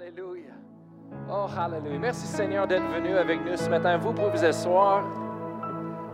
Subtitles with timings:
[0.00, 0.54] Alléluia.
[1.28, 1.98] Oh, Alléluia.
[1.98, 3.98] Merci Seigneur d'être venu avec nous ce matin.
[3.98, 5.04] Vous pouvez vous asseoir.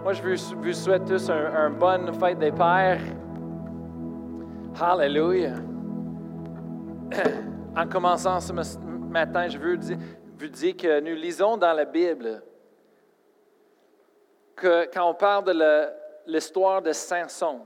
[0.03, 3.01] Moi, je vous, souhaite tous un, bonne fête des Pères.
[4.80, 5.54] Alléluia.
[7.77, 12.42] En commençant ce matin, je veux vous dire que nous lisons dans la Bible
[14.56, 15.88] que quand on parle de
[16.27, 17.60] l'histoire de Samson,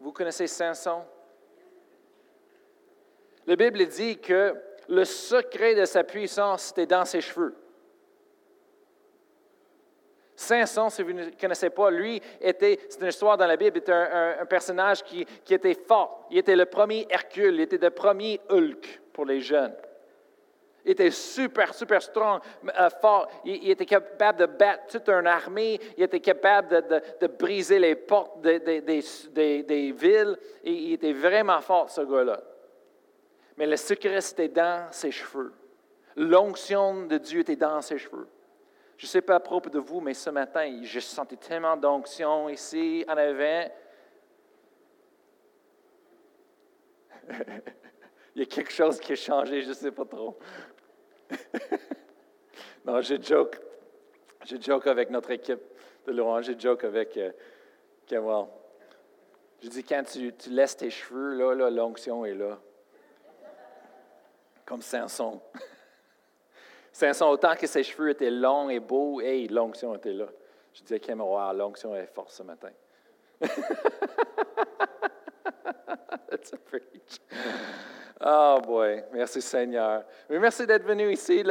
[0.00, 1.02] vous connaissez Samson?
[3.44, 4.54] La Bible dit que
[4.88, 7.54] le secret de sa puissance était dans ses cheveux.
[10.36, 13.92] Samson, si vous ne connaissez pas, lui était, c'est une histoire dans la Bible, était
[13.92, 16.26] un, personnage qui, était fort.
[16.30, 19.74] Il était le premier Hercule, il était le premier Hulk pour les jeunes.
[20.84, 22.40] Il était super, super strong,
[22.78, 23.28] euh, fort.
[23.44, 25.80] Il, était capable de battre toute une armée.
[25.96, 26.86] Il était capable
[27.20, 30.36] de, briser les portes des, des, des villes.
[30.62, 32.40] Et il était vraiment fort, ce gars-là.
[33.56, 35.52] Mais le secret, c'était dans ses cheveux.
[36.16, 38.28] L'onction de Dieu était dans ses cheveux.
[38.96, 42.48] Je ne sais pas à propos de vous, mais ce matin, je sentais tellement d'onction
[42.48, 43.70] ici, en avant.
[48.34, 50.38] Il y a quelque chose qui a changé, je ne sais pas trop.
[52.84, 53.58] non, je joke.
[54.44, 55.60] Je joke avec notre équipe
[56.06, 56.46] de louange.
[56.46, 57.32] Je joke avec euh,
[58.08, 62.58] Je dis, quand tu, laisses tes cheveux, là, l'onction est là
[64.66, 65.40] comme Samson.
[66.92, 70.26] Samson, autant que ses cheveux étaient longs et beaux, et l'onction était là.
[70.74, 71.22] Je disais, Kim,
[71.54, 72.70] l'onction est forte ce matin.
[76.28, 77.20] That's a preach.
[78.24, 80.02] Oh boy, merci Seigneur.
[80.30, 81.44] merci d'être venu ici.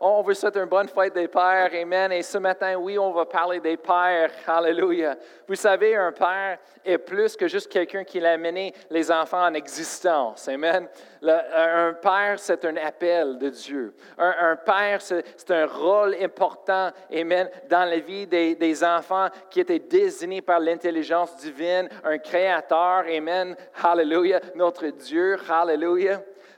[0.00, 1.70] on vous souhaite une bonne fête des pères.
[1.72, 2.10] Amen.
[2.10, 4.32] Et ce matin, oui, on va parler des pères.
[4.48, 5.14] Alléluia.
[5.46, 9.54] Vous savez, un père est plus que juste quelqu'un qui a amené les enfants en
[9.54, 10.48] existence.
[10.48, 10.88] Amen.
[11.22, 13.94] un père, c'est un appel de Dieu.
[14.18, 19.78] Un, père, c'est un rôle important, amen, dans la vie des, des enfants qui étaient
[19.78, 23.54] désignés par l'intelligence divine, un créateur, amen.
[23.80, 24.40] Alléluia.
[24.56, 25.36] Notre Dieu,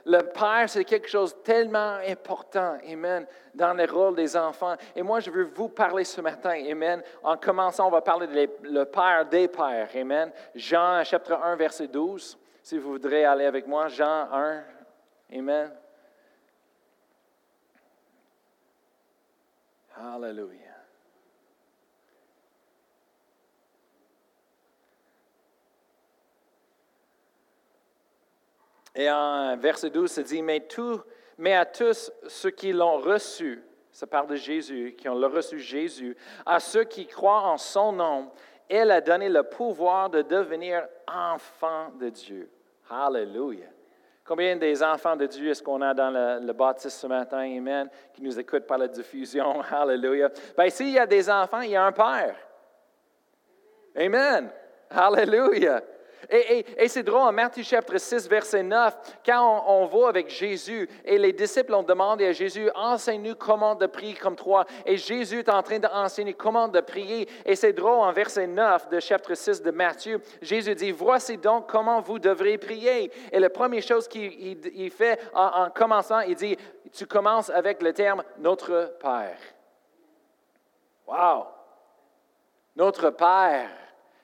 [0.05, 4.75] Le Père, c'est quelque chose de tellement important, Amen, dans le rôle des enfants.
[4.95, 7.01] Et moi, je veux vous parler ce matin, Amen.
[7.23, 10.31] En commençant, on va parler de le Père des Pères, Amen.
[10.55, 12.37] Jean, chapitre 1, verset 12.
[12.61, 14.63] Si vous voudrez aller avec moi, Jean 1,
[15.33, 15.71] Amen.
[19.95, 20.62] Hallelujah.
[28.95, 34.27] Et en verset 12, ça dit, mais, à tous ceux qui l'ont reçu, ça parle
[34.27, 36.15] de Jésus, qui ont reçu Jésus,
[36.45, 38.31] à ceux qui croient en son nom,
[38.69, 42.49] elle a donné le pouvoir de devenir enfants de Dieu.
[42.89, 43.69] Hallelujah.
[44.25, 47.89] Combien des enfants de Dieu est-ce qu'on a dans le, le, baptiste ce matin, Amen,
[48.13, 49.61] qui nous écoutent par la diffusion?
[49.71, 50.29] Hallelujah.
[50.57, 52.35] Bien, s'il y a des enfants, il y a un Père.
[53.95, 54.49] Amen.
[54.89, 55.81] Hallelujah.
[56.29, 58.95] Et, c'est drôle, en Matthieu chapitre 6, verset 9,
[59.25, 63.85] quand on, va avec Jésus et les disciples ont demandé à Jésus, enseigne-nous comment de
[63.85, 64.65] prier comme toi.
[64.85, 67.27] Et Jésus est en train d'enseigner comment de prier.
[67.45, 71.69] Et c'est drôle, en verset 9 de chapitre 6 de Matthieu, Jésus dit, voici donc
[71.69, 73.11] comment vous devrez prier.
[73.31, 76.57] Et la première chose qu'il fait en, en commençant, il dit,
[76.91, 79.39] tu commences avec le terme Notre Père.
[81.07, 81.47] Wow!
[82.75, 83.69] Notre Père.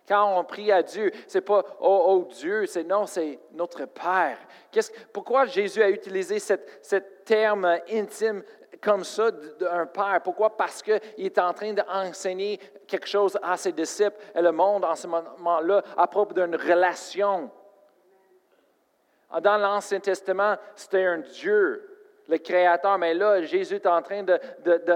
[0.09, 4.39] Quand on prie à Dieu, c'est pas oh, oh Dieu, c'est non, c'est notre Père.
[5.13, 8.41] pourquoi Jésus a utilisé ce terme intime
[8.81, 10.19] comme ça d'un père?
[10.23, 10.57] Pourquoi?
[10.57, 14.95] Parce qu'il est en train d'enseigner quelque chose à ses disciples et le monde en
[14.95, 17.51] ce moment-là à propos d'une relation.
[19.41, 21.85] Dans l'Ancien Testament, c'était un Dieu,
[22.27, 24.39] le Créateur, mais là, Jésus est en train de,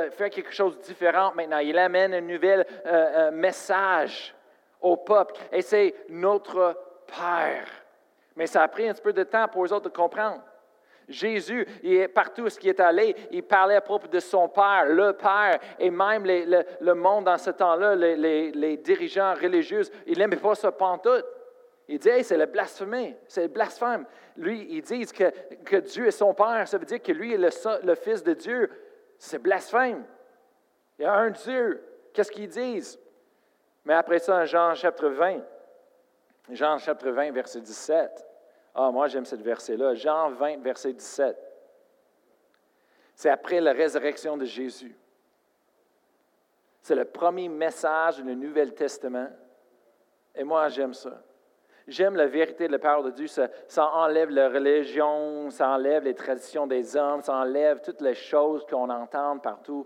[0.10, 1.60] faire quelque chose de différent maintenant.
[1.60, 4.34] Il amène un nouvel euh, euh, message
[4.84, 5.34] au peuple.
[5.52, 6.78] Et c'est notre
[7.08, 7.68] Père.
[8.36, 10.42] Mais ça a pris un petit peu de temps pour eux autres de comprendre.
[11.10, 15.14] Jésus, est partout où il est allé, il parlait à propos de son Père, le
[15.14, 20.68] Père, et même le, monde dans ce temps-là, les, dirigeants religieux, il n'aimait pas ce
[20.68, 21.26] pantoute.
[21.90, 24.06] Il dit, c'est le blasphème, c'est le blasphème.
[24.38, 27.96] Lui, ils disent que, Dieu est son Père, ça veut dire que lui est le
[27.96, 28.70] Fils de Dieu.
[29.18, 30.06] C'est blasphème.
[30.98, 31.84] Il y a un Dieu.
[32.14, 32.98] Qu'est-ce qu'ils disent?
[33.86, 35.42] Mais après ça, Jean chapitre 20,
[36.50, 38.26] Jean chapitre 20, verset 17.
[38.76, 39.94] Ah, moi j'aime ce verset-là.
[39.96, 41.38] Jean 20, verset 17.
[43.16, 44.96] C'est après la résurrection de Jésus.
[46.82, 49.30] C'est le premier message du Nouvel Testament.
[50.36, 51.22] Et moi, j'aime ça.
[51.88, 53.28] J'aime la vérité de la parole de Dieu.
[53.28, 58.16] Ça, ça, enlève la religion, ça enlève les traditions des hommes, ça enlève toutes les
[58.16, 59.86] choses qu'on entend partout.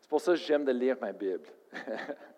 [0.00, 1.48] C'est pour ça que j'aime de lire ma Bible.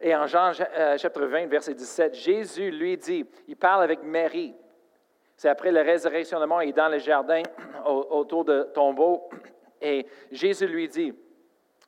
[0.00, 4.54] Et en Jean euh, chapitre 20, verset 17, Jésus lui dit, il parle avec Marie.
[5.36, 7.42] C'est après la résurrection de mort, il est dans le jardin
[7.84, 9.28] autour de tombeau.
[9.80, 11.14] Et Jésus lui dit,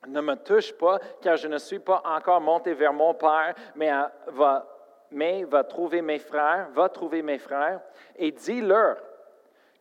[0.07, 3.91] ne me touche pas, car je ne suis pas encore monté vers mon Père, mais
[4.27, 4.67] va,
[5.11, 7.81] mais va trouver mes frères, va trouver mes frères,
[8.15, 8.97] et dis-leur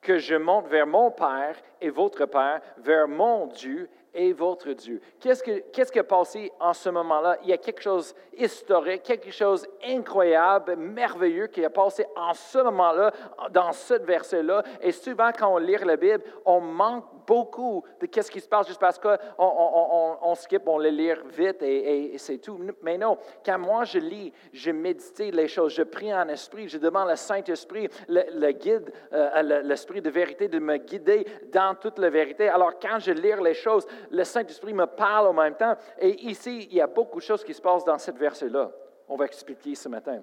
[0.01, 5.01] que je monte vers mon Père et votre Père, vers mon Dieu est votre Dieu.
[5.21, 7.39] Qu'est-ce, que, qu'est-ce qui a passé en ce moment-là?
[7.43, 12.59] Il y a quelque chose historique, quelque chose incroyable, merveilleux qui a passé en ce
[12.59, 13.13] moment-là,
[13.51, 14.63] dans ce verset-là.
[14.81, 18.67] Et souvent, quand on lit la Bible, on manque beaucoup de qu'est-ce qui se passe
[18.67, 22.59] juste parce qu'on on, on, skip, on le lit vite et, c'est tout.
[22.83, 26.79] Mais non, quand moi je lis, je médite les choses, je prie en esprit, je
[26.79, 32.11] demande au Saint-Esprit, le, guide, euh, l'esprit de vérité, de me guider dans toute la
[32.11, 32.49] vérité.
[32.49, 35.77] Alors quand je lis les choses, le Saint-Esprit me parle en même temps.
[35.99, 38.71] Et ici, il y a beaucoup de choses qui se passent dans cette verset-là.
[39.09, 40.23] On va expliquer ce matin.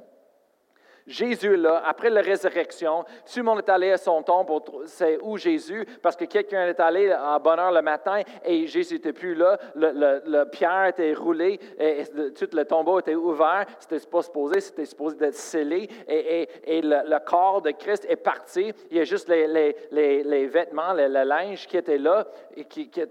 [1.08, 4.48] Jésus là, après la résurrection, tout le monde est allé à son tombe,
[4.86, 8.96] c'est où Jésus, parce que quelqu'un est allé à bonne heure le matin et Jésus
[8.96, 12.04] n'était plus là, le, pierre était roulé, et,
[12.38, 17.62] tout le tombeau était ouvert, c'était pas supposé, c'était supposé être scellé, et, le, corps
[17.62, 22.28] de Christ est parti, il y a juste les, vêtements, le, linge qui était là,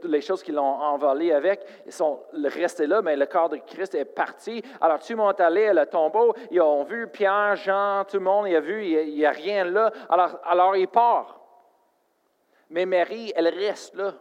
[0.04, 3.94] les choses qui l'ont envolé avec, ils sont restés là, mais le corps de Christ
[3.94, 4.62] est parti.
[4.81, 8.16] Alors tout le monde est allé à le tombeau, ils ont vu Pierre, Jean, tout
[8.16, 9.92] le monde il a vu, il n'y a, rien là.
[10.08, 11.40] Alors, alors il part.
[12.70, 14.14] Mais Marie, elle reste là.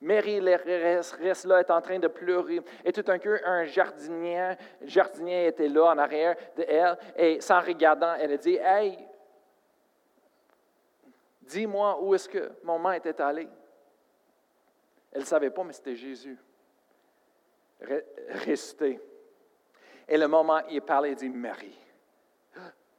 [0.00, 2.60] Marie reste, reste, là, est en train de pleurer.
[2.84, 6.98] Et tout un coup, un jardinier, jardinier était là en arrière d'elle.
[7.16, 8.98] Et sans regardant, elle a dit Hey,
[11.42, 13.48] dis-moi où est-ce que mon main était allé.
[15.12, 16.38] Elle ne savait pas, mais c'était Jésus.
[18.44, 19.00] Resté.
[20.08, 21.81] Et le moment il parlait, il dit Marie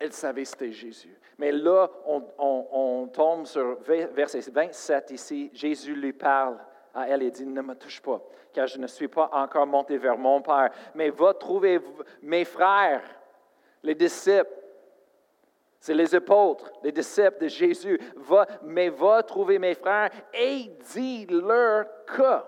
[0.03, 1.17] elle savait que c'était Jésus.
[1.37, 1.89] Mais là,
[2.37, 5.49] on, tombe sur verset 27 ici.
[5.53, 6.57] Jésus lui parle
[6.93, 8.21] à elle et dit, ne me touche pas,
[8.51, 11.79] car je ne suis pas encore monté vers mon Père, mais va trouver
[12.21, 13.01] mes frères,
[13.81, 14.51] les disciples.
[15.79, 17.99] C'est les apôtres, les disciples de Jésus.
[18.17, 22.41] Va, mais va trouver mes frères et dis-leur que.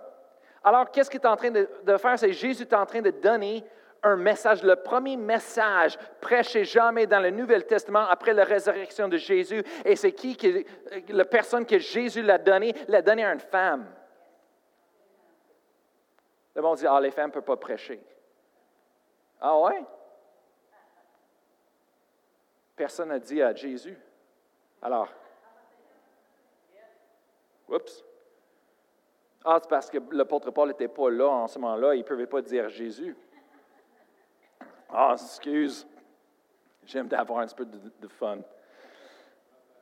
[0.62, 2.20] Alors, qu'est-ce qu'il est en train de, de faire?
[2.20, 3.64] C'est Jésus est en train de donner
[4.04, 9.18] un message, le premier message prêché jamais dans le Nouveau Testament après la résurrection de
[9.18, 9.64] Jésus.
[9.84, 10.66] Et c'est qui, qui
[11.10, 13.86] la personne que Jésus l'a donné, l'a donné à une femme.
[16.56, 18.02] Le monde dit, ah, les femmes ne peuvent pas prêcher.
[19.42, 19.84] Ah ouais?
[22.76, 23.98] Personne n'a dit à Jésus.
[24.82, 25.10] Alors,
[27.68, 28.04] oups.
[29.44, 32.26] Ah, c'est parce que l'apôtre Paul n'était pas là en ce moment-là, il ne pouvait
[32.26, 33.16] pas dire Jésus.
[34.98, 35.86] Ah, excuse.
[36.86, 38.38] J'aime d'avoir un peu de, fun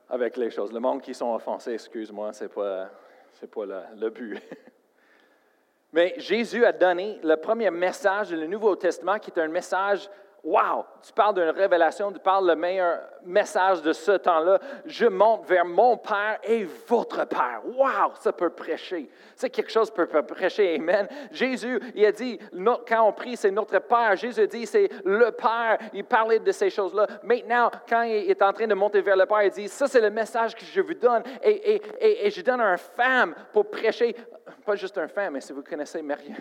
[0.09, 0.73] avec les choses.
[0.73, 2.89] Le monde qui sont offensés, excuse-moi, ce n'est pas,
[3.33, 3.65] c'est pas
[3.95, 4.41] le but.
[5.93, 10.09] Mais Jésus a donné le premier message du Nouveau Testament qui est un message
[10.43, 14.59] Wow, tu parles d'une révélation, tu parles le meilleur message de ce temps-là.
[14.85, 17.61] Je monte vers mon Père et votre Père.
[17.63, 19.09] Wow, ça peut prêcher.
[19.37, 20.75] C'est quelque chose qui peut prêcher.
[20.75, 21.07] Amen.
[21.31, 22.37] Jésus, il a dit,
[22.85, 24.17] quand on prie, c'est notre Père.
[24.17, 25.77] Jésus a dit, c'est le Père.
[25.93, 27.07] Il parlait de ces choses-là.
[27.23, 30.01] Maintenant, quand il est en train de monter vers le Père, il dit, ça c'est
[30.01, 31.23] le message que je vous donne.
[31.41, 34.13] Et, et, je donne à une femme pour prêcher.
[34.65, 36.33] Pas juste une femme, mais si vous connaissez Marie,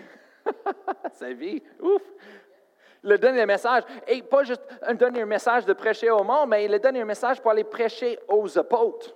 [1.13, 2.01] sa vie, ouf
[3.03, 3.83] le donner un message.
[4.07, 7.51] Et pas juste un message de prêcher au monde, mais il donné un message pour
[7.51, 9.13] aller prêcher aux apôtres.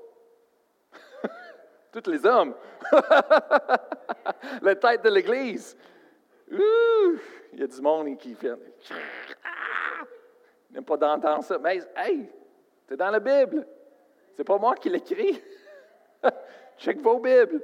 [1.91, 2.53] Tous les hommes.
[4.61, 5.75] la tête de l'Église.
[6.49, 8.53] Il y a du monde qui fait.
[10.69, 11.57] Il n'aime pas d'entendre ça.
[11.57, 12.29] Mais, hey,
[12.87, 13.65] c'est dans la Bible.
[14.35, 15.41] C'est pas moi qui l'écris.
[16.77, 17.61] Check vos Bibles.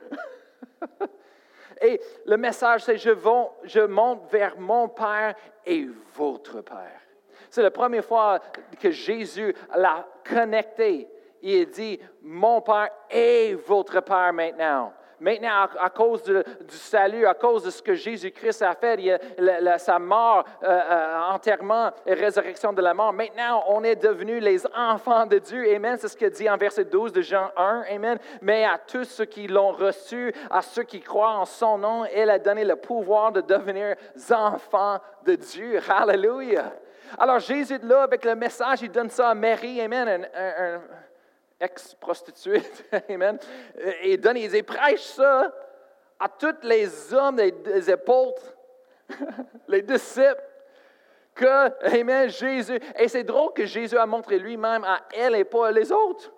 [1.81, 7.01] Et le message, c'est je, monte vers mon Père et votre Père.
[7.49, 8.39] C'est la première fois
[8.79, 11.07] que Jésus l'a connecté.
[11.41, 14.93] Il dit, mon Père et votre Père maintenant.
[15.23, 16.43] Maintenant, à, cause du
[16.75, 21.91] salut, à cause de ce que Jésus-Christ a fait, il sa mort, euh, euh, enterrement
[22.05, 25.73] et résurrection de la mort, maintenant, on est devenus les enfants de Dieu.
[25.73, 25.95] Amen.
[25.97, 27.83] C'est ce que dit en verset 12 de Jean 1.
[27.91, 28.17] Amen.
[28.41, 32.29] Mais à tous ceux qui l'ont reçu, à ceux qui croient en son nom, il
[32.29, 33.95] a donné le pouvoir de devenir
[34.29, 35.79] enfants de Dieu.
[35.89, 36.73] Hallelujah.
[37.17, 40.27] Alors Jésus là avec le message, il donne ça à Marie, Amen,
[41.63, 42.61] ex-prostituée,
[43.09, 43.39] Amen.
[44.01, 45.53] Et donne, il prêche ça
[46.19, 48.55] à tous les hommes, les, les apôtres,
[49.67, 50.43] les disciples
[51.33, 52.79] que, Amen, Jésus.
[52.97, 56.31] Et c'est drôle que Jésus a montré lui-même à elle et pas les autres.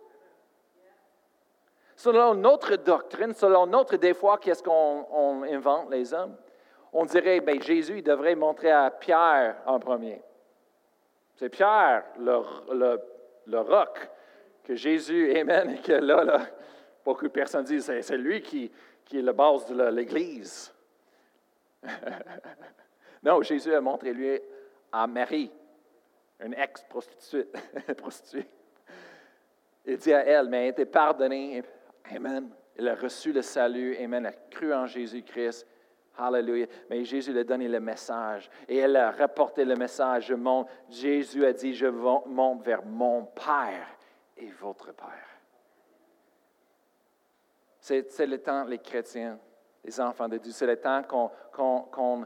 [1.95, 6.35] Selon notre doctrine, selon notre des fois, qu'est-ce qu'on invente les hommes?
[6.91, 10.21] On dirait, bien, Jésus, il devrait montrer à Pierre en premier.
[11.35, 12.41] C'est Pierre, le,
[12.73, 13.01] le,
[13.47, 14.09] le, roc,
[14.65, 16.47] que Jésus, Amen, et que là, là
[17.03, 18.71] beaucoup de personnes disent, c'est lui qui,
[19.13, 20.73] est la base de l'Église.
[23.23, 24.39] non, Jésus a montré lui
[24.91, 25.51] à Marie,
[26.43, 27.47] une ex-prostituée.
[29.85, 31.63] Il dit à elle, mais elle était pardonnée.
[32.11, 32.49] Amen.
[32.75, 33.95] Elle a reçu le salut.
[33.97, 34.25] Amen.
[34.25, 35.67] Elle a cru en Jésus-Christ.
[36.17, 36.65] Hallelujah.
[36.89, 40.25] Mais Jésus lui a donné le message et elle a rapporté le message.
[40.27, 43.94] Je Jésus a dit, je monte vers mon Père
[44.37, 45.29] et votre Père.
[47.79, 49.39] C'est le temps, les chrétiens,
[49.83, 52.25] les enfants de Dieu, c'est le temps qu'on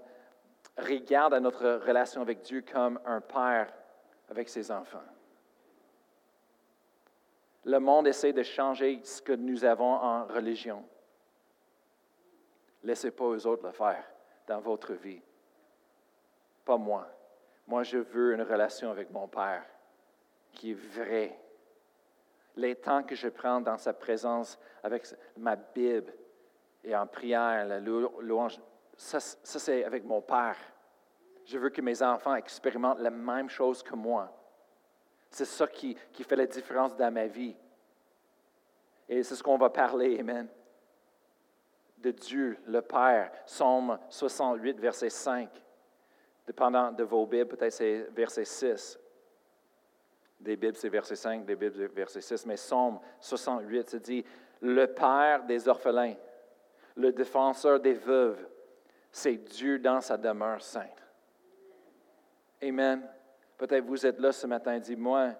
[0.77, 3.73] regarde notre relation avec Dieu comme un père
[4.29, 5.03] avec ses enfants.
[7.65, 10.85] Le monde essaie de changer ce que nous avons en religion.
[12.83, 14.05] Laissez pas aux autres le faire
[14.47, 15.21] dans votre vie.
[16.63, 17.05] Pas moi.
[17.67, 19.65] Moi, je veux une relation avec mon Père
[20.53, 21.37] qui est vraie.
[22.59, 26.13] Les temps que je prends dans sa présence avec ma Bible
[26.83, 28.59] et en prière, la louange,
[28.97, 30.57] ça, c'est avec mon Père.
[31.45, 34.29] Je veux que mes enfants expérimentent la même chose que moi.
[35.31, 37.55] C'est ça qui, fait la différence dans ma vie.
[39.07, 40.49] Et c'est ce qu'on va parler, Amen.
[41.97, 43.31] De Dieu, le Père.
[43.45, 45.49] Psaume 68, verset 5.
[46.45, 48.98] Dépendant de vos Bibles, peut-être c'est verset 6.
[50.39, 52.45] Des Bibles, c'est verset 5, des Bibles, c'est verset 6.
[52.45, 54.23] Mais Psaume 68, c'est dit
[54.61, 56.15] Le Père des orphelins,
[56.95, 58.47] le défenseur des veuves,
[59.11, 61.03] c'est Dieu dans sa demeure sainte.
[62.61, 63.07] Amen.
[63.57, 65.31] Peut-être vous êtes là ce matin et dites, moi,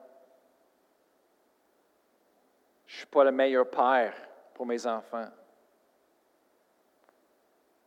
[2.86, 4.14] je ne suis pas le meilleur père
[4.54, 5.30] pour mes enfants.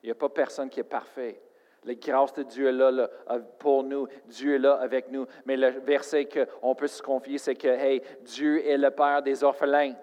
[0.03, 1.41] Il n'y a pas personne qui est parfait.
[1.85, 3.09] La grâce de Dieu est là,
[3.59, 4.07] pour nous.
[4.27, 5.27] Dieu est là avec nous.
[5.45, 9.43] Mais le verset qu'on peut se confier, c'est que, hey, Dieu est le Père des
[9.43, 9.95] orphelins.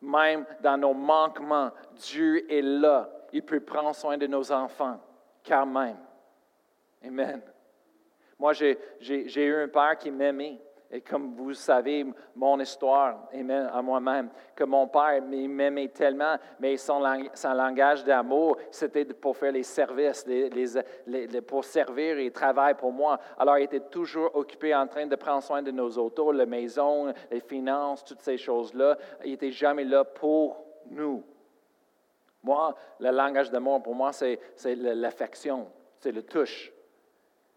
[0.00, 3.10] Même dans nos manquements, Dieu est là.
[3.32, 5.00] Il peut prendre soin de nos enfants,
[5.44, 5.96] quand même.
[7.04, 7.42] Amen.
[8.38, 10.60] Moi, j'ai eu un père qui m'aimait.
[10.94, 16.76] Et comme vous savez, mon histoire, amen, à moi-même, que mon père m'aimait tellement, mais
[16.76, 20.24] son, langage d'amour, c'était pour faire les services,
[21.48, 23.18] pour servir et travailler pour moi.
[23.36, 27.12] Alors, il était toujours occupé en train de prendre soin de nos autos, la maison,
[27.28, 28.96] les finances, toutes ces choses-là.
[29.24, 31.24] Il n'était jamais là pour nous.
[32.44, 34.38] Moi, le langage d'amour, pour moi, c'est
[34.76, 35.66] l'affection,
[35.98, 36.73] c'est le touche.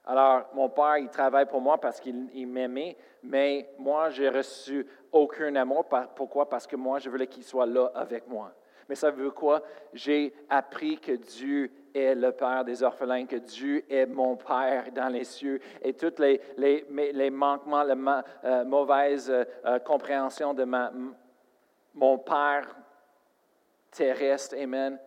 [0.09, 5.53] Alors, mon père, il travaille pour moi parce qu'il m'aimait, mais moi, j'ai reçu aucun
[5.57, 5.85] amour.
[6.15, 6.47] Pourquoi?
[6.47, 8.53] Parce que moi, je voulais qu'il soit là avec moi.
[8.87, 9.61] Mais ça veut quoi?
[9.91, 15.09] J'ai appris que Dieu est le Père des orphelins, que Dieu est mon Père dans
[15.09, 15.59] les cieux.
[15.81, 20.65] Et tous les, les, manquements, la euh, mauvaise euh, euh, compréhension de
[21.93, 22.77] mon Père
[23.91, 24.97] terrestre, Amen,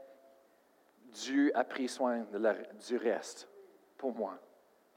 [1.05, 2.27] Dieu a pris soin
[2.87, 3.49] du reste
[3.97, 4.39] pour moi.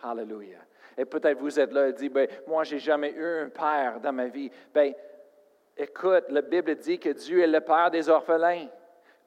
[0.04, 0.60] Hallelujah.
[0.98, 4.12] Et peut-être vous êtes là et dites, ben, moi, j'ai jamais eu un père dans
[4.12, 4.52] ma vie.
[4.74, 4.94] Ben,
[5.78, 8.68] écoute, la Bible dit que Dieu est le père des orphelins.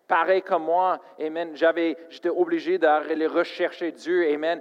[0.06, 1.00] Pareil comme moi.
[1.54, 4.60] J'avais, j'étais obligé d'aller rechercher Dieu, Amen,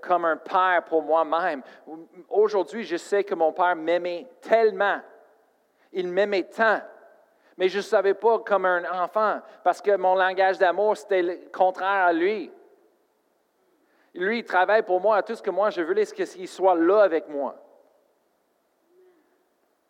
[0.00, 1.62] comme un père pour moi-même.
[2.30, 5.00] Aujourd'hui, je sais que mon père m'aimait tellement.
[5.92, 6.80] Il m'aimait tant.
[7.58, 12.06] Mais je ne savais pas comme un enfant, parce que mon langage d'amour, c'était contraire
[12.06, 12.50] à lui.
[14.14, 15.22] Lui, il travaille pour moi.
[15.22, 17.56] Tout ce que moi, je veux, c'est qu'il soit là avec moi?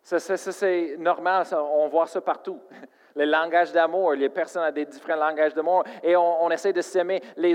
[0.01, 2.59] Ça, c'est normal, on voit ça partout.
[3.15, 7.21] Le langage d'amour, les personnes ont des différents langages d'amour et on, essaie de s'aimer
[7.37, 7.53] de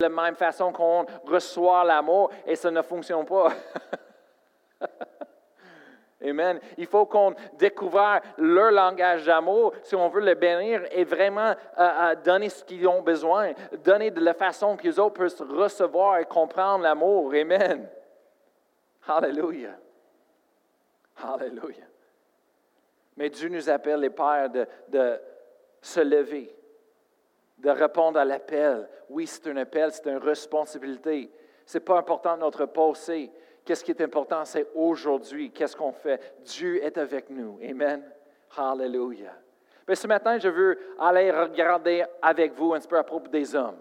[0.00, 3.52] la même façon qu'on reçoit l'amour et ça ne fonctionne pas.
[6.20, 6.58] Amen.
[6.76, 12.14] Il faut qu'on découvre leur langage d'amour si on veut les bénir et vraiment euh,
[12.16, 13.52] donner ce qu'ils ont besoin,
[13.84, 17.32] donner de la façon qu'ils autres peuvent recevoir et comprendre l'amour.
[17.34, 17.88] Amen.
[19.06, 19.78] Hallelujah.
[21.22, 21.86] Hallelujah.
[23.16, 25.20] Mais Dieu nous appelle, les pères, de, de
[25.80, 26.54] se lever,
[27.58, 28.88] de répondre à l'appel.
[29.08, 31.30] Oui, c'est un appel, c'est une responsabilité.
[31.64, 33.30] Ce n'est pas important notre passé.
[33.68, 35.50] Qu'est-ce qui est important, c'est aujourd'hui.
[35.50, 36.36] Qu'est-ce qu'on fait?
[36.42, 37.60] Dieu est avec nous.
[37.62, 38.02] Amen.
[38.56, 39.34] Hallelujah.
[39.86, 43.76] Mais ce matin, je veux aller regarder avec vous un peu à propos des hommes.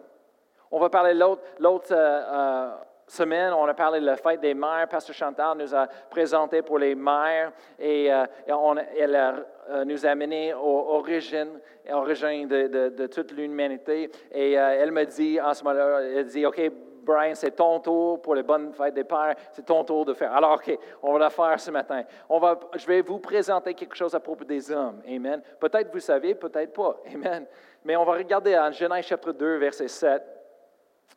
[0.72, 2.72] On va parler l'autre, l'autre euh, euh,
[3.08, 4.90] semaine, on a parlé de la fête des mères.
[4.90, 9.46] Pasteur Chantal nous a présenté pour les mères et, euh, elle
[9.86, 14.12] nous a amené aux origines, origines de, de, toute l'humanité.
[14.34, 16.60] Et elle me dit en ce moment-là, elle dit, OK,
[17.08, 20.34] Brian, c'est ton tour pour les bonnes fêtes des pères, c'est ton tour de faire.
[20.34, 22.04] Alors, OK, on va la faire ce matin.
[22.28, 25.02] On va, je vais vous présenter quelque chose à propos des hommes.
[25.08, 25.42] Amen.
[25.60, 26.98] Peut-être vous savez, peut-être pas.
[27.14, 27.46] Amen.
[27.86, 30.22] Mais on va regarder en Genèse chapitre 2, verset 7,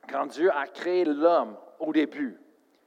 [0.09, 2.39] quand Dieu a créé l'homme au début.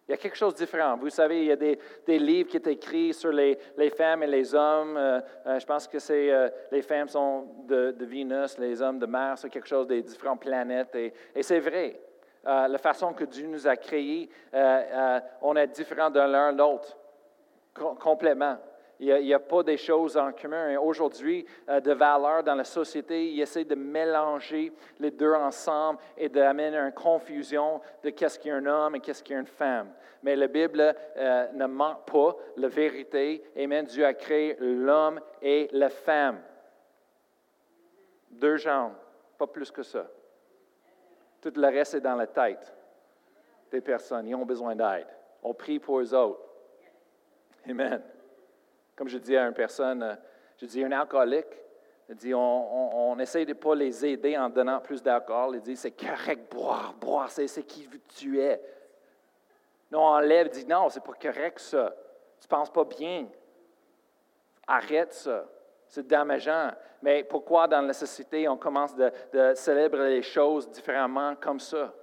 [0.08, 0.98] Il y a quelque chose de différent.
[0.98, 1.78] Vous savez, il y a des,
[2.20, 3.58] livres qui sont écrits sur les,
[3.96, 4.98] femmes et les hommes.
[4.98, 9.00] Euh, euh, je pense que c'est euh, les femmes sont de, de, Vénus, les hommes
[9.00, 10.96] de Mars, quelque chose des différentes planètes.
[10.96, 12.00] Et c'est vrai.
[12.46, 16.52] Euh, la façon que Dieu nous a créés, euh, euh, on est différents de l'un
[16.52, 16.98] l'autre,
[17.74, 18.58] complètement.
[19.00, 20.78] Il n'y a, pas des choses en commun.
[20.78, 26.78] Aujourd'hui, de valeur dans la société, il essaie de mélanger les deux ensemble et d'amener
[26.78, 29.92] une confusion de qu'est-ce qu'est un homme et qu'est-ce qu'est une femme.
[30.22, 33.44] Mais la Bible ne ment pas la vérité.
[33.58, 33.86] Amen.
[33.86, 36.40] Dieu a créé l'homme et la femme.
[38.30, 38.92] Deux genres,
[39.38, 40.06] pas plus que ça.
[41.44, 42.74] Tout le reste est dans la tête
[43.70, 44.26] des personnes.
[44.30, 45.08] Ils ont besoin d'aide.
[45.44, 46.40] On prie pour eux autres.
[47.70, 48.02] Amen.
[48.96, 50.16] Comme je dis à une personne, euh,
[50.58, 51.60] je dis un alcoolique,
[52.08, 55.56] je on, on, essaie de ne pas les aider en donnant plus d'alcool.
[55.56, 58.62] Il dit, c'est correct, boire, boire, c'est, qui tu es.
[59.92, 61.94] Non, on enlève, dit, non, c'est pas correct ça.
[62.40, 63.28] Tu ne penses pas bien.
[64.66, 65.46] Arrête ça.
[65.94, 66.72] C'est dommageant.
[67.04, 69.12] Mais pourquoi dans la société, on commence de,
[69.54, 71.94] célébrer les choses différemment comme ça?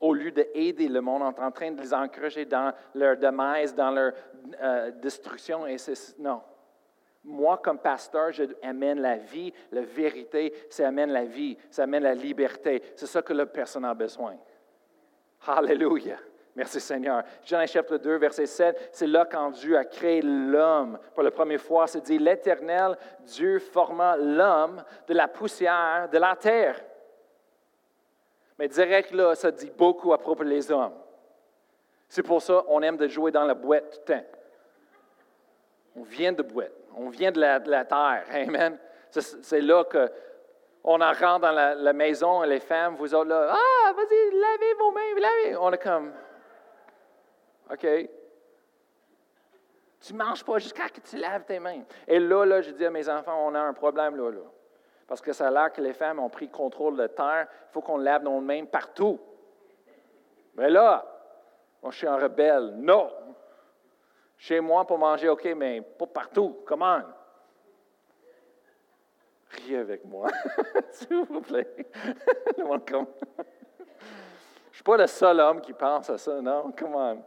[0.00, 3.72] Au lieu d'aider le monde, on est en train de les encourager dans leur demise,
[3.72, 4.14] dans leur
[4.60, 5.64] euh, destruction.
[5.64, 5.76] Et
[6.18, 6.42] non.
[7.22, 12.02] Moi, comme pasteur, je amène la vie, la vérité, ça amène la vie, ça amène
[12.02, 12.82] la liberté.
[12.96, 14.34] C'est ça que la personne a besoin.
[15.46, 16.18] Hallelujah.
[16.56, 17.22] Merci Seigneur.
[17.44, 20.98] Genèse chapitre 2, verset 7, c'est là quand Dieu a créé l'homme.
[21.14, 26.34] Pour la première fois, c'est dit, l'Éternel, Dieu forma l'homme de la poussière de la
[26.34, 26.80] terre.
[28.58, 30.92] Mais direct là, ça dit beaucoup à propos des hommes.
[32.08, 34.26] C'est pour ça qu'on aime de jouer dans la boîte tout le temps.
[35.96, 38.24] On vient de boîte, on vient de la, terre.
[38.32, 38.76] Amen.
[39.10, 40.10] C'est là que
[40.82, 44.74] on en rentre dans la, la, maison, les femmes, vous autres là, ah, vas-y, lavez
[44.78, 45.56] vos mains, lavez.
[45.56, 46.12] On est comme,
[47.72, 47.86] OK?
[50.00, 51.82] Tu ne manges pas jusqu'à ce que tu laves tes mains.
[52.08, 54.40] Et là, là, je dis à mes enfants, on a un problème là, là.
[55.06, 57.48] Parce que ça a l'air que les femmes ont pris contrôle de terre.
[57.50, 59.20] Il faut qu'on lave nos mains partout.
[60.54, 61.04] Mais là,
[61.82, 62.74] moi, je suis un rebelle.
[62.76, 63.10] Non!
[64.38, 66.60] Chez moi, pour manger, OK, mais pas partout.
[66.64, 67.00] Comment?
[69.50, 70.28] Riez avec moi,
[70.92, 71.68] s'il vous plaît.
[72.56, 73.06] Je ne
[74.72, 76.72] suis pas le seul homme qui pense à ça, non?
[76.78, 77.22] Comment?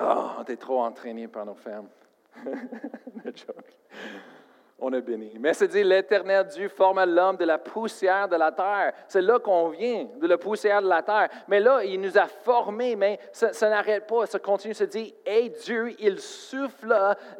[0.00, 1.88] Oh, t'es trop entraîné par nos femmes.
[4.82, 5.32] on est béni.
[5.38, 8.92] Mais c'est dit, l'Éternel Dieu forma l'homme de la poussière de la terre.
[9.06, 11.28] C'est là qu'on vient, de la poussière de la terre.
[11.46, 15.50] Mais là, il nous a formés, mais ça, n'arrête pas, ça continue, se dit, et
[15.50, 16.92] Dieu, il souffle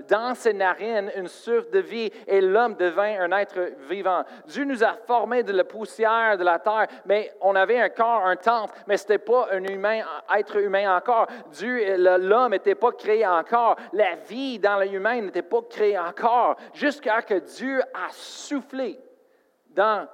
[0.09, 4.23] dans ses narines une souffle de vie, et l'homme devint un être vivant.
[4.47, 8.25] Dieu nous a formés de la poussière de la terre, mais on avait un corps,
[8.25, 10.03] un temple, mais ce n'était pas un humain,
[10.37, 11.27] être humain encore.
[11.51, 13.77] Dieu, l'homme n'était pas créé encore.
[13.93, 16.57] La vie dans l'humain n'était pas créée encore.
[16.73, 18.99] Jusqu'à Dieu a soufflé
[19.71, 20.09] dans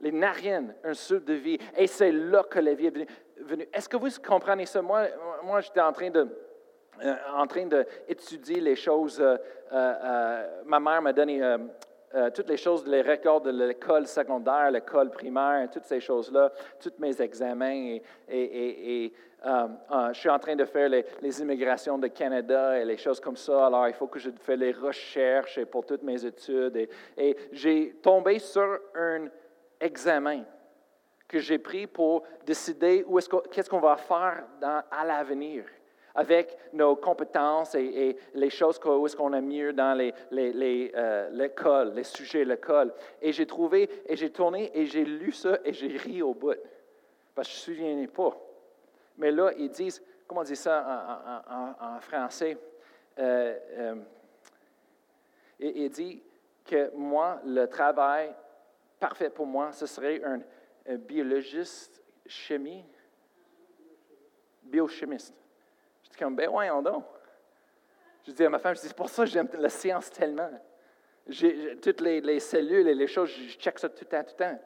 [0.00, 1.58] les narines un souffle de vie.
[1.76, 2.96] Et c'est là que la vie est
[3.38, 3.68] venue.
[3.72, 4.82] Est-ce que vous comprenez ça?
[4.82, 5.06] Moi,
[5.44, 6.28] moi j'étais en train de
[7.02, 9.20] euh, en train d'étudier les choses.
[9.20, 9.36] Euh,
[9.72, 11.40] euh, ma mère m'a donné
[12.34, 17.20] toutes les choses, les records de l'école secondaire, l'école primaire, toutes ces choses-là, tous mes
[17.22, 17.98] examens.
[18.28, 19.12] et,
[19.44, 23.18] euh, euh, je suis en train de faire les, immigrations de Canada et les choses
[23.18, 23.66] comme ça.
[23.66, 26.88] Alors, il faut que je fasse les recherches pour toutes mes études.
[27.16, 29.26] Et, j'ai tombé sur un
[29.80, 30.44] examen
[31.26, 34.44] que j'ai pris pour décider où est-ce qu'est-ce qu'on va faire
[34.90, 35.64] à l'avenir
[36.14, 41.94] avec nos compétences et, les choses où est-ce qu'on a mieux dans euh, l'école, les,
[41.94, 42.92] les sujets de l'école.
[43.20, 46.56] Et j'ai trouvé, et j'ai tourné, et j'ai lu ça, et j'ai ri au bout.
[47.34, 48.36] Parce que je ne me souviens pas.
[49.18, 51.42] Mais là, ils disent, comment on dit ça
[51.80, 52.56] en, français?
[53.18, 53.94] Euh, euh,
[55.60, 56.22] il, dit
[56.64, 58.34] que moi, le travail
[58.98, 60.40] parfait pour moi, ce serait un,
[60.96, 62.84] biologiste chimie.
[64.62, 65.41] biochimiste.
[66.30, 67.04] Ben voyons donc.
[68.26, 70.50] Je dis à ma femme, c'est pour ça que j'aime la science tellement.
[71.82, 74.58] Toutes les, cellules et les choses, je check ça tout le temps, tout le temps.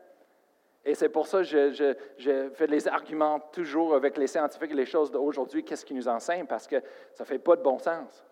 [0.85, 4.87] Et c'est pour ça que je, fais les arguments toujours avec les scientifiques et les
[4.87, 6.81] choses d'aujourd'hui, qu'est-ce qu'ils nous enseignent, parce que
[7.13, 8.25] ça ne fait pas de bon sens.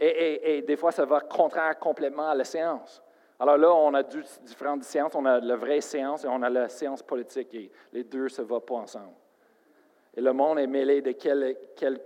[0.00, 3.02] Et, des fois, ça va contraire complètement à la science.
[3.38, 5.14] Alors là, on a deux différentes sciences.
[5.14, 7.52] On a la vraie science et on a la science politique.
[7.54, 9.14] Et les deux ne se vont pas ensemble.
[10.14, 12.00] Et le monde est mêlé de quelle, quelle,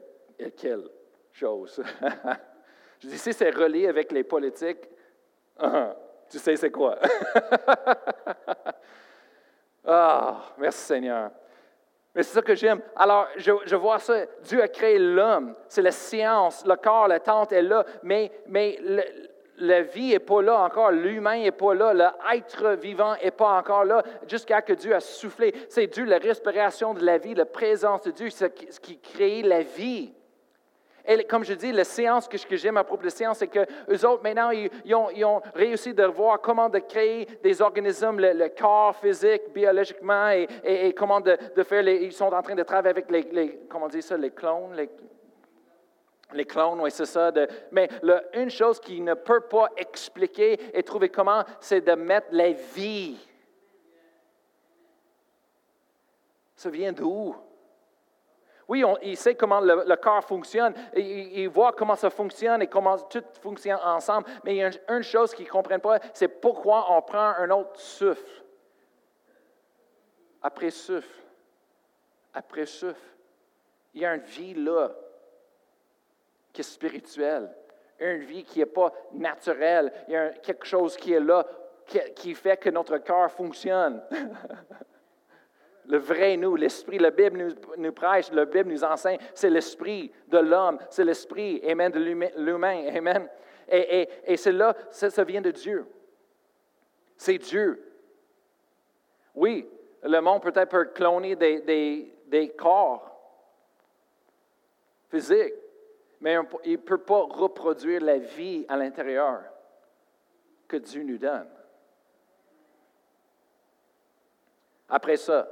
[0.56, 0.88] quelle
[1.32, 1.82] chose.
[3.00, 4.88] Je dis, si c'est relié avec les politiques,
[5.58, 5.94] uh-huh,
[6.28, 6.96] tu sais c'est quoi.
[9.84, 11.30] ah, merci Seigneur.
[12.14, 12.80] Mais c'est ça que j'aime.
[12.94, 14.24] Alors, je, vois ça.
[14.42, 15.54] Dieu a créé l'homme.
[15.68, 17.84] C'est la science, le corps, la tente est là.
[18.04, 18.78] Mais, mais
[19.58, 20.90] la vie n'est pas là encore.
[20.90, 21.92] L'humain n'est pas là.
[21.92, 25.54] L'être vivant n'est pas encore là jusqu'à que Dieu a soufflé.
[25.68, 29.62] C'est Dieu, la respiration de la vie, la présence de Dieu, ce qui crée la
[29.62, 30.12] vie.
[31.06, 33.66] Et comme je dis, la séance que, j'aime à propos de la science, c'est que
[33.90, 38.96] eux autres, maintenant, ils, ont, réussi de voir comment de créer des organismes, le, corps
[38.96, 43.60] physique, biologiquement, et, comment de, faire les, Ils sont en train de travailler avec les,
[43.68, 44.88] comment on dit ça, les clones, les,
[46.46, 47.32] clones, oui, c'est ça.
[47.70, 47.88] mais
[48.32, 53.18] une chose qu'ils ne peuvent pas expliquer et trouver comment, c'est de mettre la vie.
[56.56, 57.36] Ça vient d'où?
[58.66, 63.22] Oui, il sait comment le, corps fonctionne, il, voit comment ça fonctionne et comment tout
[63.42, 67.02] fonctionne ensemble, mais il y a une, chose qu'ils ne comprennent pas, c'est pourquoi on
[67.02, 68.42] prend un autre souffle.
[70.40, 71.22] Après souffle,
[72.32, 73.00] après souffle.
[73.92, 74.90] Il y a une vie là
[76.54, 77.50] qui est spirituelle,
[77.98, 79.92] une vie qui n'est pas naturelle.
[80.08, 81.44] Il y a quelque chose qui est là
[82.14, 84.02] qui fait que notre corps fonctionne.
[85.86, 90.38] le vrai nous, l'esprit, la Bible nous, prêche, la Bible nous enseigne, c'est l'esprit de
[90.38, 93.28] l'homme, c'est l'esprit, amen, de l'humain, amen.
[93.68, 95.84] Et, c'est là, ça, vient de Dieu.
[97.16, 97.82] C'est Dieu.
[99.34, 99.68] Oui,
[100.02, 103.10] le monde peut-être peut cloner des corps
[105.10, 105.54] physiques,
[106.24, 109.42] mais il ne peut pas reproduire la vie à l'intérieur
[110.66, 111.46] que Dieu nous donne.
[114.88, 115.46] Après ça,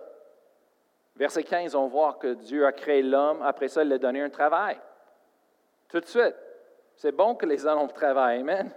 [1.14, 4.30] Verset 15, on voit que Dieu a créé l'homme, après ça, il a donné un
[4.30, 4.80] travail.
[5.90, 6.36] Tout de suite.
[6.96, 8.40] C'est bon que les hommes travaillent.
[8.40, 8.70] Amen.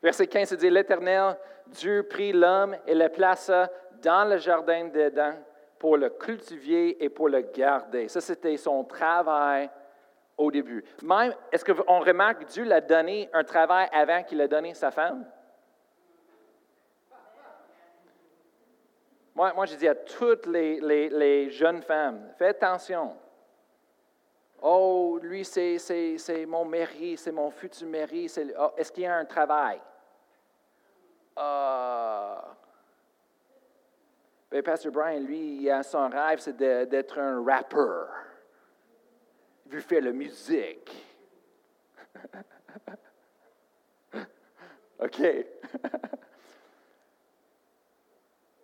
[0.00, 3.68] Verset 15, c'est dit L'Éternel, Dieu prit l'homme et le plaça
[4.00, 5.42] dans le jardin d'Éden
[5.76, 8.06] pour le cultiver et pour le garder.
[8.06, 9.68] Ça, c'était son travail
[10.40, 10.82] au début.
[11.02, 14.90] Même, est-ce qu'on remarque que Dieu l'a donné un travail avant qu'il ait donné sa
[14.90, 15.24] femme?
[19.34, 23.16] Moi, moi je dis à toutes les, jeunes femmes, faites attention.
[24.62, 25.78] Oh, lui, c'est
[26.46, 28.30] mon mari, c'est mon futur mari.
[28.58, 29.80] Oh, est-ce qu'il y a un travail?
[31.38, 32.40] Uh,
[34.62, 38.08] Pasteur Brian, lui, son rêve, c'est d'être un rappeur.
[39.70, 40.92] Veut faire la musique.
[45.00, 45.22] OK.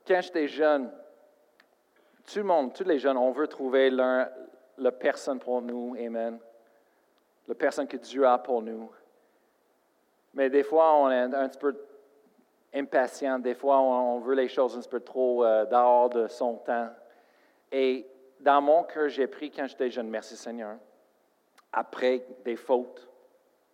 [0.07, 0.93] Quand j'étais jeune,
[2.27, 4.29] tout le monde, tous les jeunes, on veut trouver la
[4.99, 6.39] personne pour nous, Amen.
[7.47, 8.91] La personne que Dieu a pour nous.
[10.35, 11.75] Mais des fois, on est un petit peu
[12.75, 13.39] impatient.
[13.39, 16.91] Des fois, on veut les choses un petit peu trop euh, dehors de son temps.
[17.71, 18.07] Et
[18.41, 20.77] dans mon cœur, j'ai pris quand j'étais jeune, merci Seigneur,
[21.77, 23.07] après des fautes,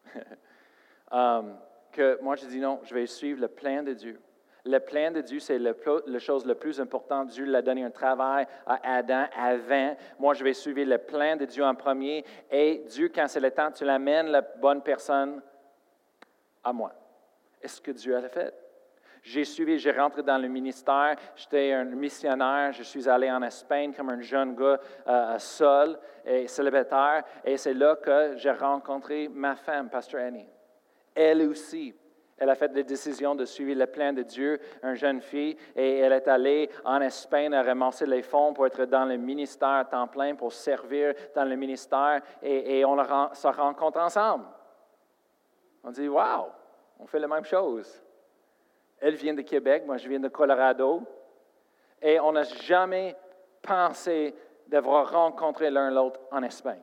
[1.13, 1.57] um,
[1.93, 4.21] que moi, je dis non, je vais suivre le plan de Dieu.
[4.65, 5.73] Le plan de Dieu, c'est la
[6.19, 7.29] chose la plus importante.
[7.29, 9.97] Dieu l'a donné un travail à Adam avant.
[10.19, 12.25] Moi, je vais suivre le plan de Dieu en premier.
[12.51, 15.43] Et Dieu, quand c'est le temps, tu l'amènes la bonne personne
[16.63, 16.93] à moi.
[17.61, 18.55] Est-ce que Dieu a fait?
[19.23, 23.93] J'ai suivi, j'ai rentré dans le ministère, j'étais un missionnaire, je suis allé en Espagne
[23.95, 29.55] comme un jeune gars euh, seul et célibataire, et c'est là que j'ai rencontré ma
[29.55, 30.49] femme, Pastor Annie.
[31.15, 31.95] Elle aussi,
[32.37, 35.99] elle a fait la décision de suivre le plan de Dieu, une jeune fille, et
[35.99, 39.85] elle est allée en Espagne à ramasser les fonds pour être dans le ministère à
[39.85, 42.97] temps plein, pour servir dans le ministère, et, on
[43.35, 44.47] se rencontre ensemble.
[45.85, 46.51] On dit, wow,
[46.99, 48.02] on fait la même chose.
[49.03, 51.03] Elle vient de Québec, moi je viens de Colorado,
[52.01, 53.17] et on n'a jamais
[53.61, 54.33] pensé
[54.69, 56.81] d'avoir rencontré l'un l'autre en Espagne.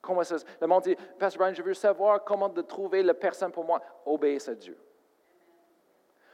[0.00, 3.52] Comment ça, le monde dit, Pastor Brian, je veux savoir comment de trouver la personne
[3.52, 3.82] pour moi.
[4.06, 4.78] Obéissez à Dieu.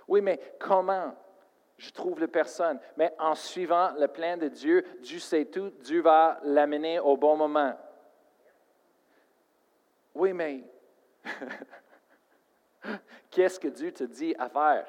[0.06, 1.12] Oui, mais comment?
[1.76, 2.78] Je trouve la personne?
[2.96, 7.36] Mais en suivant le plan de Dieu, Dieu sait tout, Dieu va l'amener au bon
[7.36, 7.74] moment.
[10.14, 10.62] Oui, mais
[13.30, 14.86] qu'est-ce que Dieu te dit à faire?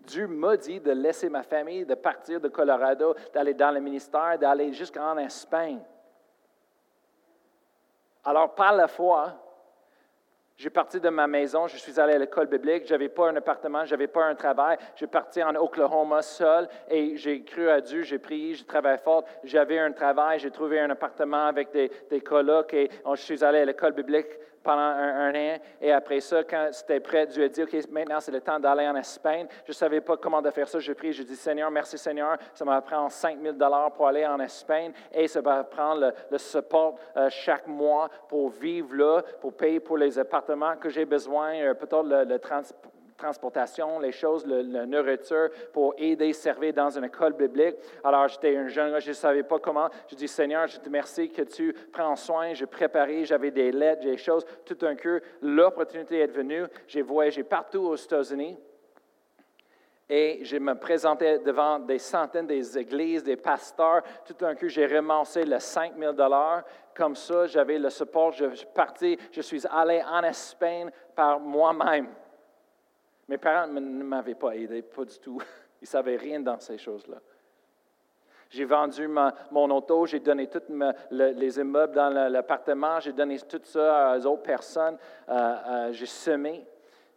[0.00, 4.38] Dieu m'a dit de laisser ma famille, de partir de Colorado, d'aller dans le ministère,
[4.38, 5.80] d'aller jusqu'en Espagne.
[8.24, 9.34] Alors, par la foi,
[10.58, 13.36] j'ai parti de ma maison, je suis allé à l'école biblique, je n'avais pas un
[13.36, 14.76] appartement, je n'avais pas un travail.
[14.96, 19.24] J'ai parti en Oklahoma seul et j'ai cru à Dieu, j'ai prié, j'ai travaillé fort.
[19.44, 23.60] J'avais un travail, j'ai trouvé un appartement avec des, des colocs et je suis allé
[23.60, 24.26] à l'école biblique
[24.62, 25.58] pendant un, an.
[25.80, 28.86] Et après ça, quand c'était prêt, Dieu a dit, OK, maintenant c'est le temps d'aller
[28.86, 29.46] en Espagne.
[29.64, 30.78] Je ne savais pas comment faire ça.
[30.78, 33.56] J'ai prié, j'ai dit, Seigneur, merci Seigneur, ça m'a pris 5 000
[33.96, 38.94] pour aller en Espagne et ça va prendre le, support euh, chaque mois pour vivre
[38.94, 44.12] là, pour payer pour les appartements que j'ai besoin, euh, peut-être le transport transportation, les
[44.12, 47.76] choses, la nourriture pour aider, servir dans une école biblique.
[48.02, 49.88] Alors, j'étais un jeune, je ne savais pas comment.
[50.08, 52.54] Je dis, Seigneur, je te remercie que tu prends soin.
[52.54, 54.46] J'ai préparé, j'avais des lettres, des choses.
[54.64, 56.64] Tout un coup, l'opportunité est venue.
[56.86, 58.56] J'ai voyagé partout aux États-Unis.
[60.10, 64.02] Et je me présentais devant des centaines des églises, des pasteurs.
[64.24, 66.14] Tout un coup, j'ai ramassé le 5 000
[66.96, 68.32] Comme ça, j'avais le support.
[68.32, 72.08] Je suis parti, je suis allé en Espagne par moi-même.
[73.28, 75.40] Mes parents ne m'avaient pas aidé, pas du tout.
[75.80, 77.18] Ils ne savaient rien dans ces choses-là.
[78.50, 80.62] J'ai vendu mon auto, j'ai donné tous
[81.10, 84.96] les immeubles dans l'appartement, j'ai donné tout ça aux autres personnes,
[85.28, 86.66] euh, euh, j'ai semé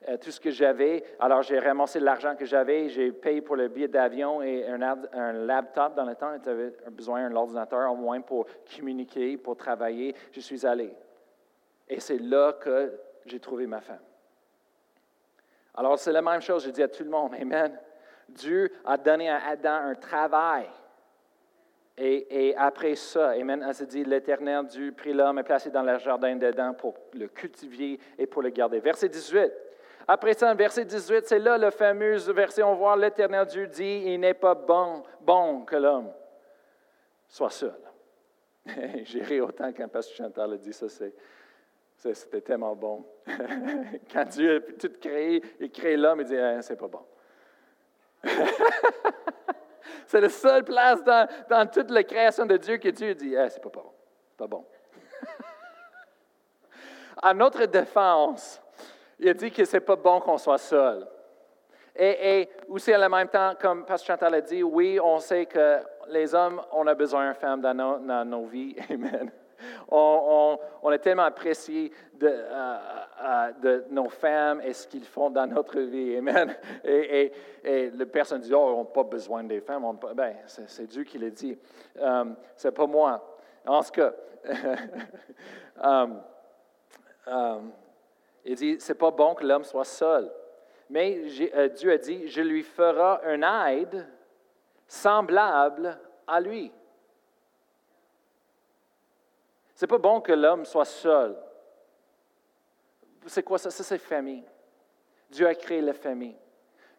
[0.10, 1.06] euh, tout ce que j'avais.
[1.22, 5.32] Alors j'ai ramassé l'argent que j'avais, j'ai payé pour le billet d'avion et un, un,
[5.32, 6.34] laptop dans le temps.
[6.44, 8.46] J'avais besoin d'un ordinateur au moins pour
[8.76, 10.14] communiquer, pour travailler.
[10.34, 10.94] Je suis allé.
[11.88, 12.92] Et c'est là que
[13.26, 14.00] j'ai trouvé ma femme.
[15.76, 17.78] Alors, c'est la même chose, je dis à tout le monde, Amen.
[18.30, 20.68] Dieu a donné à Adam un travail.
[21.98, 26.00] Et, après ça, Amen, elle se dit, l'Éternel, Dieu prit l'homme et placé dans le
[26.00, 28.80] jardin d'Adam pour le cultiver et pour le garder.
[28.80, 29.52] Verset 18.
[30.08, 34.20] Après ça, verset 18, c'est là le fameux verset, on voit l'Éternel Dieu dit, il
[34.20, 36.12] n'est pas bon, bon que l'homme
[37.28, 37.80] soit seul.
[39.04, 41.14] J'ai ri autant quand Pasteur Chantal a dit ça, c'est
[42.02, 43.06] c'était tellement bon.
[44.12, 47.06] Quand Dieu a tout créé, il crée l'homme, il dit ah, c'est pas bon.
[50.08, 53.62] c'est la seule place dans, toute la création de Dieu que Dieu dit ah, c'est
[53.62, 53.92] pas bon.
[54.36, 54.66] Pas bon.
[57.22, 58.62] à notre défense,
[59.20, 61.08] il dit que c'est pas bon qu'on soit seul.
[61.96, 65.80] Et, et, aussi, en même temps, comme Pasteur Chantal a dit, oui, on sait que
[66.08, 68.76] les hommes, on a besoin de femmes dans nos, dans nos vies.
[68.90, 69.30] Amen.
[69.90, 70.58] On,
[70.92, 72.78] est tellement apprécié de, euh,
[73.24, 76.18] euh, de, nos femmes et ce qu'ils font dans notre vie.
[76.18, 76.56] Amen.
[76.84, 77.32] Et,
[77.64, 79.86] et, les personnes disent, oh, on n'a pas besoin des femmes.
[80.16, 81.58] ben, c'est Dieu qui l'a dit.
[82.00, 83.38] Euh, c'est pas moi.
[83.66, 84.14] En ce cas,
[88.46, 90.32] il dit, c'est pas bon que l'homme soit seul.
[90.90, 91.22] Mais
[91.76, 94.08] Dieu a dit, je lui ferai un aide
[94.88, 95.98] semblable
[96.28, 96.72] à lui.
[99.82, 101.36] C'est pas bon que l'homme soit seul.
[103.26, 103.72] C'est quoi ça?
[103.72, 104.44] Ça, c'est famille.
[105.32, 106.38] Dieu a créé la famille.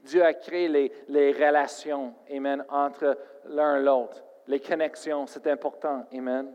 [0.02, 4.20] Dieu a créé les, les relations, amen, entre l'un et l'autre.
[4.48, 6.52] Les connexions, c'est important, amen.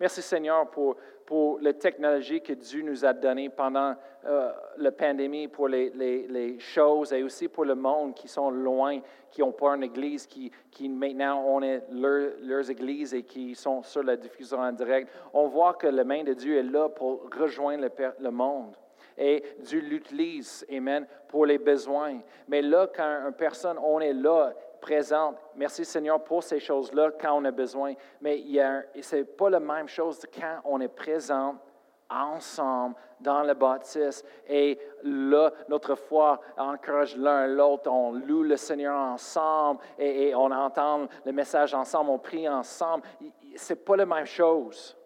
[0.00, 5.48] Merci Seigneur pour, pour la technologie que Dieu nous a donnée pendant euh, la pandémie,
[5.48, 9.52] pour les, les, les, choses et aussi pour le monde qui sont loin, qui n'ont
[9.52, 10.52] pas une église, qui,
[10.88, 15.10] maintenant ont leur, leurs églises et qui sont sur la diffusion en direct.
[15.32, 18.76] On voit que la main de Dieu est là pour rejoindre le, le monde.
[19.18, 22.20] Et Dieu l'utilise, Amen, pour les besoins.
[22.46, 25.36] Mais là, quand une personne, on est là, présente.
[25.54, 27.94] Merci Seigneur pour ces choses-là quand on a besoin.
[28.20, 28.42] Mais
[29.00, 31.56] ce n'est pas la même chose quand on est présent
[32.10, 34.26] ensemble dans le baptiste.
[34.46, 37.90] Et là, notre foi encourage l'un l'autre.
[37.90, 43.04] On loue le Seigneur ensemble et, on entend le message ensemble, on prie ensemble.
[43.56, 44.96] Ce n'est pas la même chose.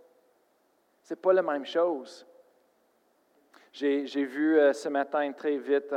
[1.02, 2.26] Ce n'est pas la même chose.
[3.72, 5.94] J'ai vu euh, ce matin très vite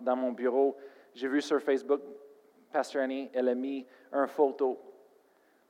[0.00, 0.76] dans mon bureau,
[1.14, 2.02] j'ai vu sur Facebook
[2.72, 4.78] Pastor Annie, elle a mis une photo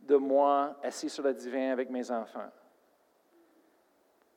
[0.00, 2.50] de moi assis sur le divan avec mes enfants.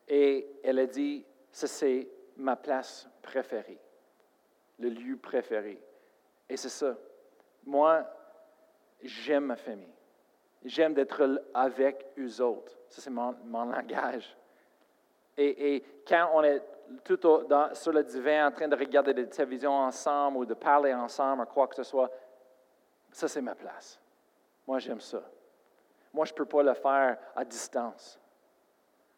[0.08, 3.80] Et elle a dit, ça c'est ma place préférée,
[4.80, 5.82] le lieu préféré.
[6.50, 6.96] Et c'est ça.
[7.66, 8.04] Moi,
[9.02, 9.94] j'aime ma famille.
[10.64, 12.78] J'aime d'être avec eux autres.
[12.90, 14.36] Ça, c'est mon, langage.
[15.38, 16.62] Et, quand on est
[17.04, 17.20] tout
[17.74, 21.46] sur le divan en train de regarder des télévisions ensemble ou de parler ensemble ou
[21.46, 22.12] quoi que ce soit,
[23.12, 24.00] Ça, c'est ma place.
[24.66, 25.22] Moi, j'aime ça.
[26.14, 28.20] Moi, je ne peux pas le faire à distance.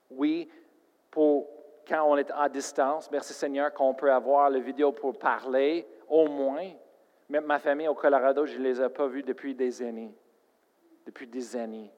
[0.10, 0.50] Oui,
[1.10, 1.48] pour
[1.88, 6.28] quand on est à distance, merci Seigneur qu'on peut avoir la vidéo pour parler, au
[6.28, 6.72] moins.
[7.30, 10.16] Même ma famille au Colorado, je ne les ai pas vus depuis des années.
[11.06, 11.92] Depuis des années.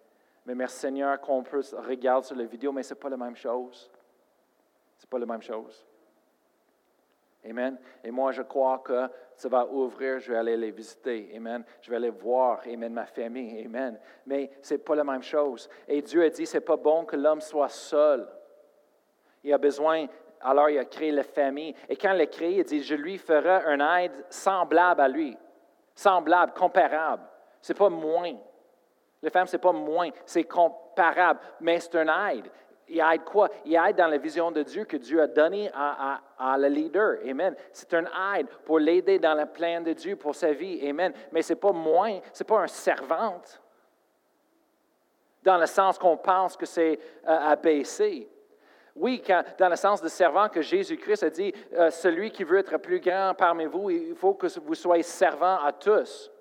[0.46, 3.36] Mais merci Seigneur qu'on peut regarder sur la vidéo, mais ce n'est pas la même
[3.36, 3.92] chose.
[4.98, 5.86] Ce n'est pas la même chose.
[7.48, 7.78] Amen.
[8.04, 11.32] Et moi, je crois que ça va ouvrir, je vais aller les visiter.
[11.36, 11.64] Amen.
[11.82, 13.64] Je vais aller voir, Amen, ma famille.
[13.66, 14.00] Amen.
[14.26, 15.70] Mais ce n'est pas la même chose.
[15.88, 18.28] Et Dieu a dit, ce n'est pas bon que l'homme soit seul.
[19.44, 20.08] Il a besoin,
[20.42, 21.76] alors il a créé la famille.
[21.88, 25.38] Et quand il l'a créé, il dit, je lui ferai un aide semblable à lui.
[25.94, 27.24] Semblable, comparable.
[27.62, 28.36] Ce n'est pas moins.
[29.22, 32.50] La femme, ce n'est pas moins, c'est comparable, mais c'est un aide
[32.88, 33.50] il aide quoi?
[33.66, 37.18] Il aide dans la vision de Dieu que Dieu a donnée à, à, le leader.
[37.28, 37.56] Amen.
[37.72, 40.88] C'est un aide pour l'aider dans le plan de Dieu pour sa vie.
[40.88, 41.14] Amen.
[41.32, 43.62] Mais ce n'est pas moins, ce n'est pas un servante.
[45.44, 48.30] Dans le sens qu'on pense que c'est euh, abaissé.
[48.96, 49.22] Oui,
[49.60, 53.02] dans le sens de servant que Jésus-Christ a dit, euh, celui qui veut être plus
[53.02, 56.32] grand parmi vous, il faut que vous soyez servant à tous.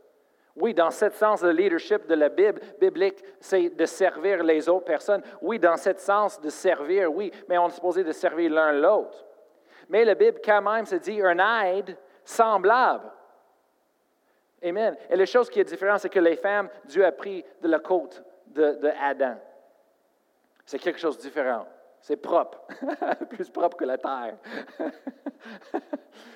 [0.56, 4.84] Oui, dans ce sens, le leadership de la Bible biblique, c'est de servir les autres
[4.84, 5.22] personnes.
[5.42, 9.24] Oui, dans ce sens, de servir, oui, mais on est supposé de servir l'un l'autre.
[9.88, 13.10] Mais la Bible, quand même, se dit un aide semblable.
[14.62, 14.96] Amen.
[15.10, 17.80] Et la chose qui est différente, c'est que les femmes, Dieu a pris de la
[17.80, 19.36] côte de, de Adam.
[20.64, 21.66] C'est quelque chose de différent.
[22.04, 22.60] C'est propre,
[23.30, 24.36] plus propre que la terre.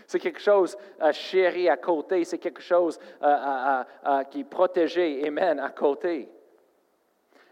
[0.07, 2.98] c'est quelque chose à chéri à côté, c'est quelque chose
[4.31, 6.26] qui est protégé, amen, à côté.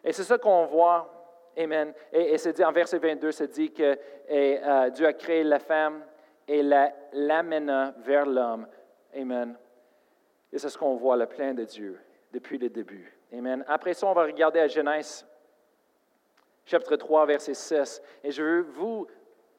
[0.03, 1.13] Et c'est ça qu'on voit,
[1.59, 1.93] amen.
[2.11, 3.99] Et, c'est dit en verset 22, c'est dit que
[4.31, 6.03] euh, Dieu a créé la femme
[6.49, 6.63] et
[7.13, 8.67] l'amena vers l'homme,
[9.15, 9.59] amen.
[10.51, 12.01] Et c'est ce qu'on voit, le plein de Dieu,
[12.33, 13.15] depuis le début.
[13.31, 13.63] Amen.
[13.69, 15.27] Après ça, on va regarder à Genèse
[16.67, 18.03] chapitre 3, verset 6.
[18.23, 19.07] Et je veux vous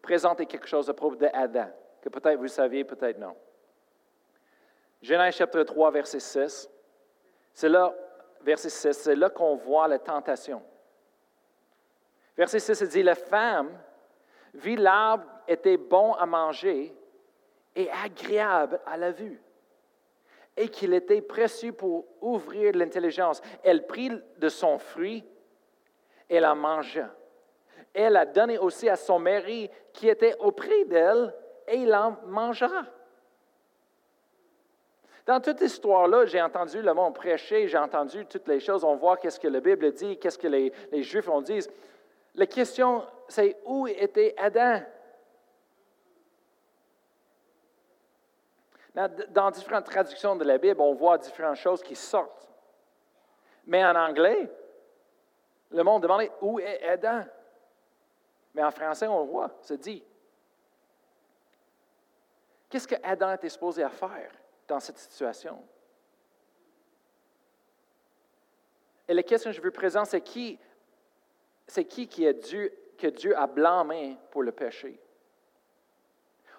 [0.01, 1.69] présenter quelque chose à propos d'Adam,
[2.01, 3.35] que peut-être vous saviez, peut-être non.
[5.01, 6.69] Genèse chapitre 3, verset 6.
[7.53, 7.93] C'est là,
[8.41, 10.61] verset 6, c'est là qu'on voit la tentation.
[12.35, 13.71] Verset 6 dit, la femme
[14.53, 16.95] vit l'arbre était bon à manger
[17.75, 19.41] et agréable à la vue,
[20.55, 23.41] et qu'il était précieux pour ouvrir l'intelligence.
[23.63, 25.23] Elle prit de son fruit
[26.29, 27.09] elle la mangea.
[27.93, 31.33] Elle a donné aussi à son mari qui était auprès d'elle
[31.67, 32.85] et il en mangera.
[35.25, 39.17] Dans toute histoire-là, j'ai entendu le monde prêcher, j'ai entendu toutes les choses, on voit
[39.17, 41.69] qu'est-ce que la Bible dit, qu'est-ce que les, les Juifs en disent.
[42.35, 44.81] La question, c'est où était Adam?
[49.29, 52.49] Dans différentes traductions de la Bible, on voit différentes choses qui sortent.
[53.65, 54.49] Mais en anglais,
[55.71, 57.23] le monde demandait où est Adam?
[58.53, 60.03] Mais en français, on le voit, c'est dit.
[62.69, 64.31] Qu'est-ce que Adam était supposé à faire
[64.67, 65.61] dans cette situation?
[69.07, 70.59] Et la question que je veux présenter, c'est qui,
[71.65, 74.99] c'est qui qui a dû, que Dieu a blâmé pour le péché?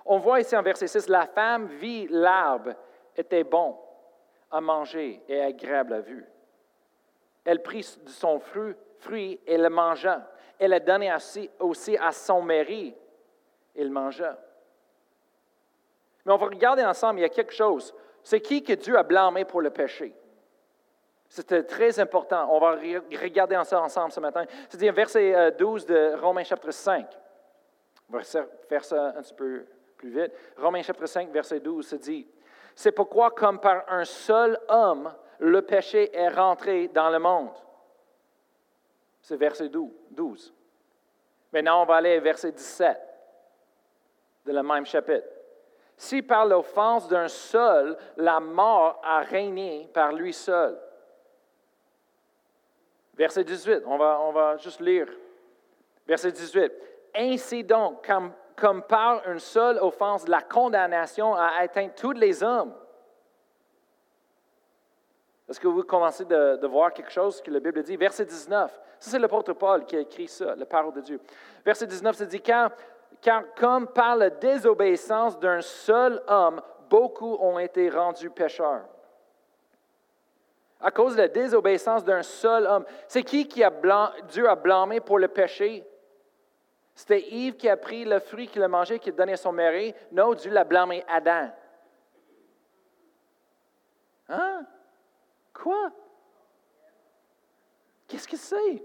[0.06, 2.74] On voit ici en verset 6, la femme vit l'arbre
[3.16, 3.78] était bon
[4.50, 6.24] à manger et agréable à vue.
[7.44, 10.28] Elle prit de son fruit fruit et le mangea.
[10.58, 11.12] Elle a donné
[11.60, 12.94] aussi, à son mari.
[13.74, 14.36] Il mangea.
[16.24, 17.94] Mais on va regarder ensemble, il y a quelque chose.
[18.22, 20.14] C'est qui que Dieu a blâmé pour le péché?
[21.28, 22.48] C'était très important.
[22.50, 24.44] On va regarder ensemble ce matin.
[24.68, 27.06] C'est-à-dire verset 12 euh, de Romains chapitre 5.
[28.10, 28.22] On va
[28.68, 30.32] faire ça un petit peu plus vite.
[30.56, 32.26] Romains chapitre 5, verset 12, se dit,
[32.74, 37.52] C'est pourquoi comme par un seul homme, le péché est rentré dans le monde.
[39.28, 40.54] C'est verset 12.
[41.52, 42.98] Maintenant, on va aller au verset 17
[44.46, 45.28] de le même chapitre.
[45.98, 50.80] Si par l'offense d'un seul, la mort a régné par lui seul.
[53.18, 55.08] Verset 18, on va, on va juste lire.
[56.06, 56.72] Verset 18.
[57.14, 58.10] Ainsi donc,
[58.56, 62.74] comme par une seule offense, la condamnation a atteint tous les hommes.
[65.48, 67.96] Est-ce que vous commencez de, voir quelque chose que la Bible dit?
[67.96, 68.70] Verset 19.
[68.98, 71.20] Ça, c'est l'apôtre Paul qui a écrit ça, la parole de Dieu.
[71.64, 72.72] Verset 19, ça dit, car,
[73.56, 78.84] comme par la désobéissance d'un seul homme, beaucoup ont été rendus pécheurs.
[80.80, 82.84] À cause de la désobéissance d'un seul homme.
[83.08, 83.72] C'est qui qui a
[84.28, 85.84] Dieu a blâmé pour le péché?
[86.94, 89.52] C'était Yves qui a pris le fruit qu'il a mangé, qui a donné à son
[89.52, 89.94] mari.
[90.12, 91.48] Non, Dieu l'a blâmé Adam.
[94.28, 94.66] Hein?
[95.62, 95.90] Quoi?
[98.06, 98.82] Qu'est-ce que c'est?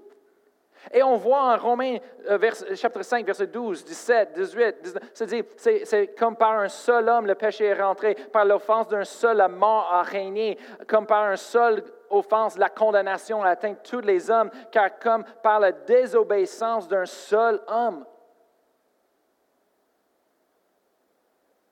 [0.91, 1.97] Et on voit en Romains
[2.29, 7.35] euh, chapitre 5, verset 12, 17, 18, 19, c'est comme par un seul homme le
[7.35, 10.57] péché est rentré, par l'offense d'un seul la mort a régné,
[10.87, 15.61] comme par un seul offense la condamnation a atteint tous les hommes, car comme par
[15.61, 18.05] la désobéissance d'un seul homme.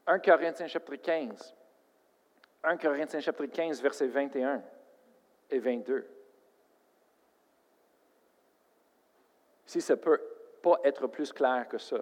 [0.07, 1.53] 1 Corinthiens chapitre 15.
[2.63, 4.61] 1 Corinthiens chapitre 15, verset 21
[5.51, 6.05] et 22.
[9.65, 10.21] Si ça peut
[10.61, 11.97] pas être plus clair que ça.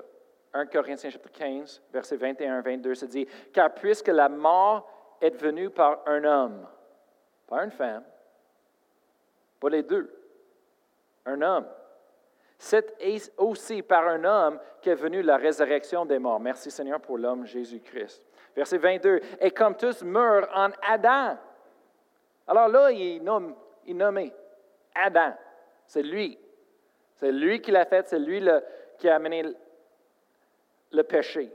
[0.53, 4.89] 1 Corinthiens chapitre 15, verset 21 22, se dit, Car puisque la mort
[5.21, 6.67] est venue par un homme,
[7.47, 8.03] pas une femme,
[9.59, 10.11] pas les deux,
[11.25, 11.67] un homme,
[12.57, 12.97] c'est
[13.37, 16.39] aussi par un homme qu'est venue la résurrection des morts.
[16.39, 18.25] Merci Seigneur pour l'homme Jésus-Christ.
[18.55, 21.37] Verset 22, Et comme tous meurent en Adam.
[22.49, 23.53] Alors là, il nomme,
[24.95, 25.33] Adam.
[25.85, 26.37] C'est lui.
[27.15, 28.43] C'est lui qui l'a fait, c'est lui
[28.97, 29.43] qui a amené
[30.91, 31.51] le, péché.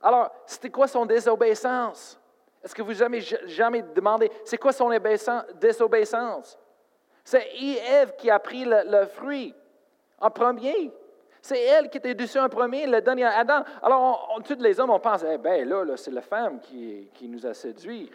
[0.00, 2.20] Alors, c'était quoi son désobéissance?
[2.62, 4.88] Est-ce que vous avez jamais demandé, c'est quoi son
[5.54, 6.56] désobéissance?
[7.24, 9.52] C'est Ève qui a pris le, fruit
[10.20, 10.92] en premier.
[11.42, 13.64] C'est elle qui était dessus en premier, le dernier Adam.
[13.82, 17.44] Alors, tous les hommes, on pense, eh bien là, c'est la femme qui, qui nous
[17.44, 18.12] a séduits.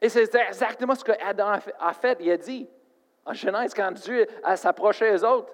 [0.00, 2.18] Et c'est exactement ce que Adam a fait.
[2.20, 2.68] Il a dit,
[3.24, 5.52] en Genèse, quand Dieu s'approchait des autres,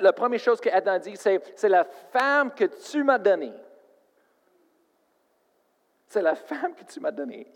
[0.00, 3.54] la première chose qu'Adam dit, c'est, c'est la femme que tu m'as donnée.
[6.06, 7.46] C'est la femme que tu m'as donnée.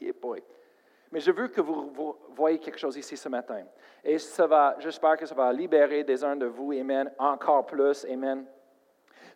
[1.12, 3.64] Mais je veux que vous, vous, voyez quelque chose ici ce matin.
[4.02, 8.04] Et ça va, j'espère que ça va libérer des uns de vous, Amen, encore plus,
[8.06, 8.46] Amen.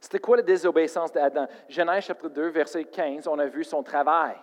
[0.01, 1.47] C'était quoi la désobéissance d'Adam?
[1.69, 4.37] Genèse chapitre 2, verset 15, on a vu son travail.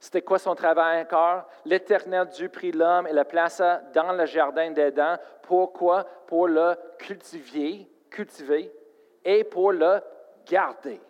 [0.00, 1.44] C'était quoi son travail encore?
[1.64, 5.18] L'Éternel Dieu prit l'homme et le plaça dans le jardin d'Éden.
[5.42, 6.04] Pourquoi?
[6.26, 8.72] Pour le cultiver, cultiver
[9.24, 10.00] et pour le
[10.46, 11.00] garder.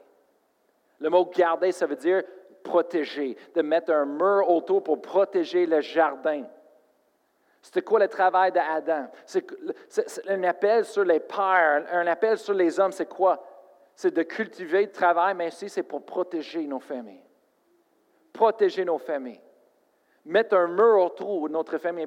[1.00, 2.22] Le mot garder, ça veut dire
[2.64, 6.44] protéger, de mettre un mur autour pour protéger le jardin.
[7.60, 9.08] C'était quoi le travail d'Adam?
[9.26, 9.44] C'est
[10.28, 13.44] un appel sur les pères, un appel sur les hommes, c'est quoi?
[13.94, 17.27] C'est de cultiver le travail, mais aussi c'est pour protéger nos familles
[18.38, 19.40] protéger nos familles.
[20.24, 22.06] Mettre un mur autour de notre famille.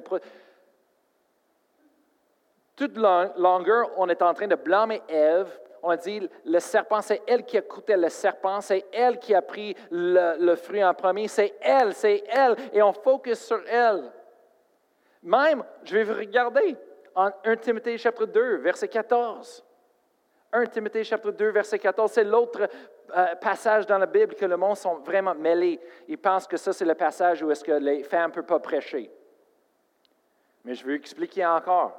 [2.74, 5.50] Toute longueur, on est en train de blâmer Ève.
[5.82, 9.34] On a dit, le serpent, c'est elle qui a coûté le serpent, c'est elle qui
[9.34, 14.10] a pris le, fruit en premier, c'est elle, c'est elle, et on focus sur elle.
[15.24, 16.76] Même, je vais vous regarder,
[17.14, 19.64] en 1 Timothée chapitre 2, verset 14.
[20.52, 22.68] 1 Timothée chapitre 2, verset 14, c'est l'autre
[23.16, 25.80] euh, passage dans la Bible que le monde sont vraiment mêlés.
[26.08, 28.60] Ils pensent que ça, c'est le passage où est-ce que les femmes ne peuvent pas
[28.60, 29.10] prêcher.
[30.64, 31.98] Mais je veux expliquer encore.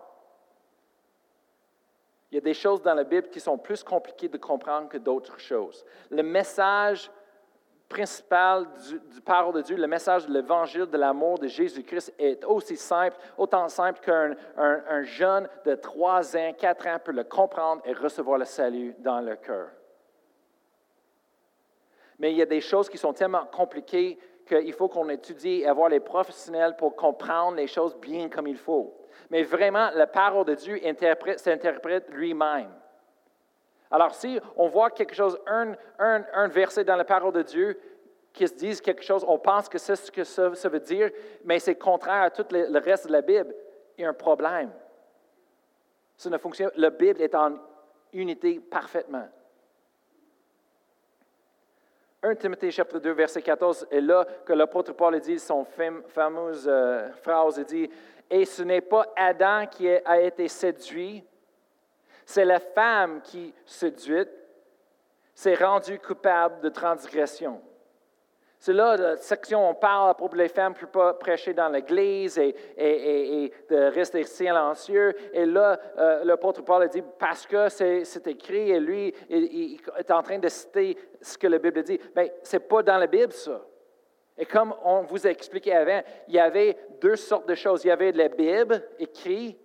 [2.31, 4.97] Il y a des choses dans la Bible qui sont plus compliquées de comprendre que
[4.97, 5.83] d'autres choses.
[6.11, 7.11] Le message
[7.89, 8.67] principal
[9.13, 13.17] du, parole de Dieu, le message de l'évangile de l'amour de Jésus-Christ est aussi simple,
[13.37, 18.39] autant simple qu'un un, jeune de 3 ans, 4 ans peut le comprendre et recevoir
[18.39, 19.69] le salut dans le cœur
[22.19, 24.17] mais il y a des choses qui sont tellement compliquées
[24.47, 28.57] qu'il faut qu'on étudie et avoir les professionnels pour comprendre les choses bien comme il
[28.57, 28.97] faut.
[29.29, 30.79] Mais vraiment, la parole de Dieu
[31.35, 32.69] s'interprète lui-même.
[33.93, 37.79] Alors, si on voit quelque chose, un, un, verset dans la parole de Dieu
[38.33, 41.11] qui se dit quelque chose, on pense que c'est ce que ça, veut dire,
[41.45, 43.53] mais c'est contraire à tout le, le, reste de la Bible,
[43.95, 44.71] il y a un problème.
[46.17, 46.71] Ça ne fonctionne.
[46.75, 47.55] La Bible est en
[48.13, 49.27] unité parfaitement.
[52.23, 57.11] 1 Timothée chapitre 2, verset 14, est là que l'apôtre Paul dit son fameuse euh,
[57.21, 57.89] phrase, il dit,
[58.31, 61.23] Et ce n'est pas Adam qui a été séduit,
[62.25, 64.29] c'est la femme qui, séduite,
[65.33, 67.61] s'est rendue coupable de transgression.
[68.63, 71.53] C'est là la section où on parle à propos des femmes ne peuvent pas prêcher
[71.53, 75.13] dans l'église et, de rester silencieux.
[75.33, 80.11] Et là, euh, l'apôtre Paul a dit, parce que c'est écrit, et lui il, est
[80.11, 81.99] en train de citer ce que la Bible dit.
[82.15, 83.59] Mais ce n'est pas dans la Bible, ça.
[84.37, 87.83] Et comme on vous a expliqué avant, il y avait deux sortes de choses.
[87.83, 89.59] Il y avait la Bible écrite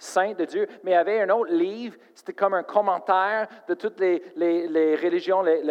[0.00, 3.74] saint de Dieu, mais il y avait un autre livre, c'était comme un commentaire de
[3.74, 4.22] toutes les,
[4.96, 5.62] religions, les,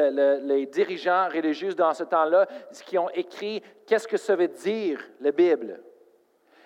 [0.41, 2.47] les, dirigeants religieux dans ce temps-là,
[2.85, 5.81] qui ont écrit qu'est-ce que ça veut dire, la Bible.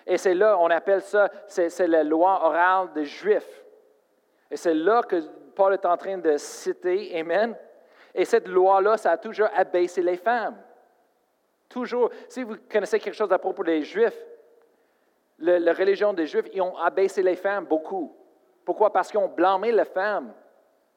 [0.06, 3.64] Et c'est là, on appelle ça, c'est la loi orale des Juifs.
[4.50, 5.22] Et c'est là que
[5.54, 7.56] Paul est en train de citer, Amen.
[8.14, 10.56] Et cette loi-là, ça a toujours abaissé les femmes.
[11.68, 14.22] Toujours, si vous connaissez quelque chose à propos des Juifs,
[15.38, 18.14] la religion des Juifs, ils ont abaissé les femmes beaucoup.
[18.64, 18.92] Pourquoi?
[18.92, 20.32] Parce qu'ils ont blâmé les femmes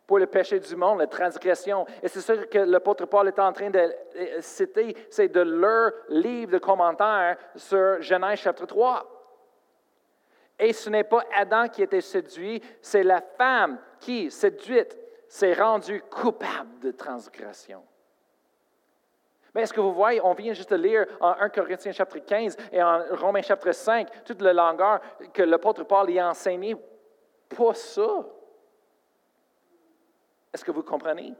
[0.08, 1.86] pour le péché du monde, la transgression.
[2.02, 5.92] Et c'est ce que l'apôtre Paul est en train de euh, citer, c'est de leur
[6.08, 9.06] livre de commentaires sur Genèse chapitre 3.
[10.60, 16.02] Et ce n'est pas Adam qui était séduit, c'est la femme qui, séduite, s'est rendue
[16.10, 17.84] coupable de transgression.
[19.54, 22.58] Mais est-ce que vous voyez, on vient juste de lire en 1 Corinthiens chapitre 15
[22.72, 25.00] et en Romains chapitre 5, toute la longueur
[25.34, 26.76] que l'apôtre Paul y a enseigné?
[27.50, 28.26] Pas ça.
[30.54, 31.34] Est-ce que vous comprenez?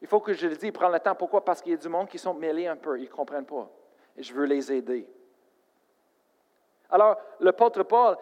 [0.00, 1.14] Il faut que je le dise, prendre le temps.
[1.14, 1.44] Pourquoi?
[1.44, 3.68] Parce qu'il y a du monde qui sont mêlés un peu, ils ne comprennent pas.
[4.16, 5.08] Et je veux les aider.
[6.90, 8.16] Alors, l'apôtre Paul,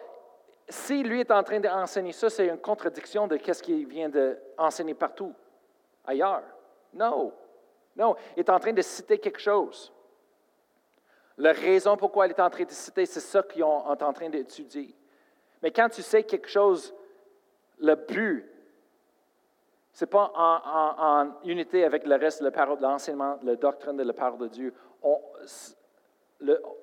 [0.67, 4.93] si lui est en train d'enseigner ça, c'est une contradiction de ce qu'il vient d'enseigner
[4.93, 5.33] partout
[6.05, 6.43] ailleurs.
[6.93, 7.31] Non.
[7.97, 9.91] Non, il est en train de citer quelque chose.
[11.37, 14.29] La raison pourquoi il est en train de citer, c'est ça qu'ils sont en train
[14.29, 14.95] d'étudier.
[15.61, 16.93] Mais quand tu sais quelque chose,
[17.79, 18.45] le but,
[19.93, 24.13] ce n'est pas en, unité avec le reste de de l'enseignement, la doctrine de la
[24.13, 24.73] parole de Dieu.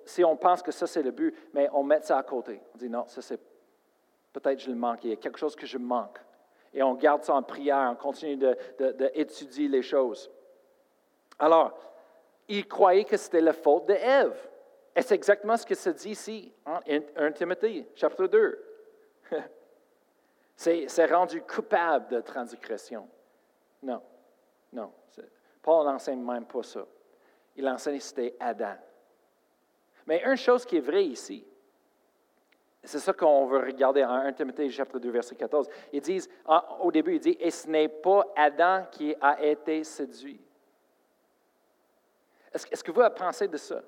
[0.05, 2.61] si on pense que ça, c'est le but, mais on met ça à côté.
[2.75, 3.41] On dit non, ça, c'est
[4.33, 5.05] peut-être je le manque.
[5.05, 6.19] Il y a quelque chose que je manque.
[6.73, 10.29] Et on garde ça en prière, on continue d'étudier les choses.
[11.39, 11.79] Alors,
[12.49, 14.37] il croyait que c'était la faute d'Ève.
[14.97, 16.79] Et c'est exactement ce que se dit ici en
[17.17, 18.65] 1 Timothée, chapitre 2.
[20.57, 23.09] c'est rendu coupable de transgression.
[23.83, 24.01] Non,
[24.73, 24.93] non.
[25.63, 26.87] Paul n'enseigne même pas ça.
[27.57, 28.77] Il enseigne que c'était Adam.
[30.07, 31.45] Mais une chose qui est vraie ici,
[32.85, 35.69] c'est ça qu'on veut regarder en 1 Timothée chapitre 2, verset 14.
[35.93, 36.29] Ils disent,
[36.81, 40.41] au début, il dit, et ce n'est pas Adam qui a été séduit.
[42.55, 43.83] Est-ce que vous pensez de ça?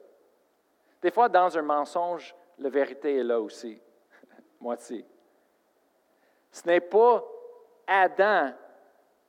[1.00, 3.80] Des fois, dans un mensonge, la vérité est là aussi,
[4.60, 5.06] moitié.
[6.50, 7.24] Ce n'est pas
[7.86, 8.52] Adam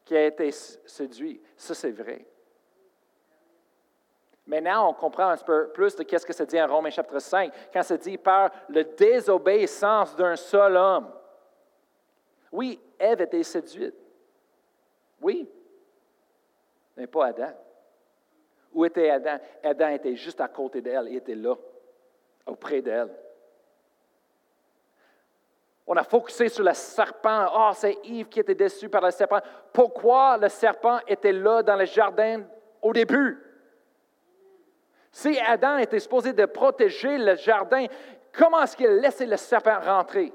[0.03, 1.41] qui a été séduit.
[1.55, 2.25] Ça, c'est vrai.
[4.47, 7.53] Maintenant, on comprend un peu plus de ce que ça dit en Romains chapitre 5,
[7.71, 11.11] quand ça dit par la désobéissance d'un seul homme.
[12.51, 13.95] Oui, Ève était séduite.
[15.21, 15.51] Oui,
[16.95, 17.51] mais pas Adam.
[18.73, 19.37] Où était Adam?
[19.63, 21.55] Adam était juste à côté d'elle, il était là,
[22.45, 23.09] auprès d'elle.
[25.89, 27.47] On a focusé sur le serpent.
[27.55, 29.39] Oh, c'est Yves qui était déçu par le serpent.
[29.71, 32.43] Pourquoi le serpent était là dans le jardin
[32.81, 33.41] au début?
[35.09, 37.85] Si Adam était supposé de protéger le jardin,
[38.33, 40.33] comment est-ce qu'il a laissé le serpent rentrer?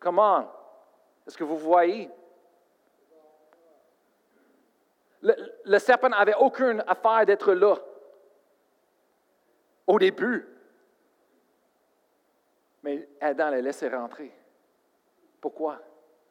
[0.00, 0.50] Comment?
[1.26, 2.10] Est-ce que vous voyez?
[5.64, 7.76] Le, serpent n'avait aucune affaire d'être là
[9.86, 10.46] au début.
[12.82, 14.32] Mais Adam l'a laissé rentrer.
[15.40, 15.78] Pourquoi?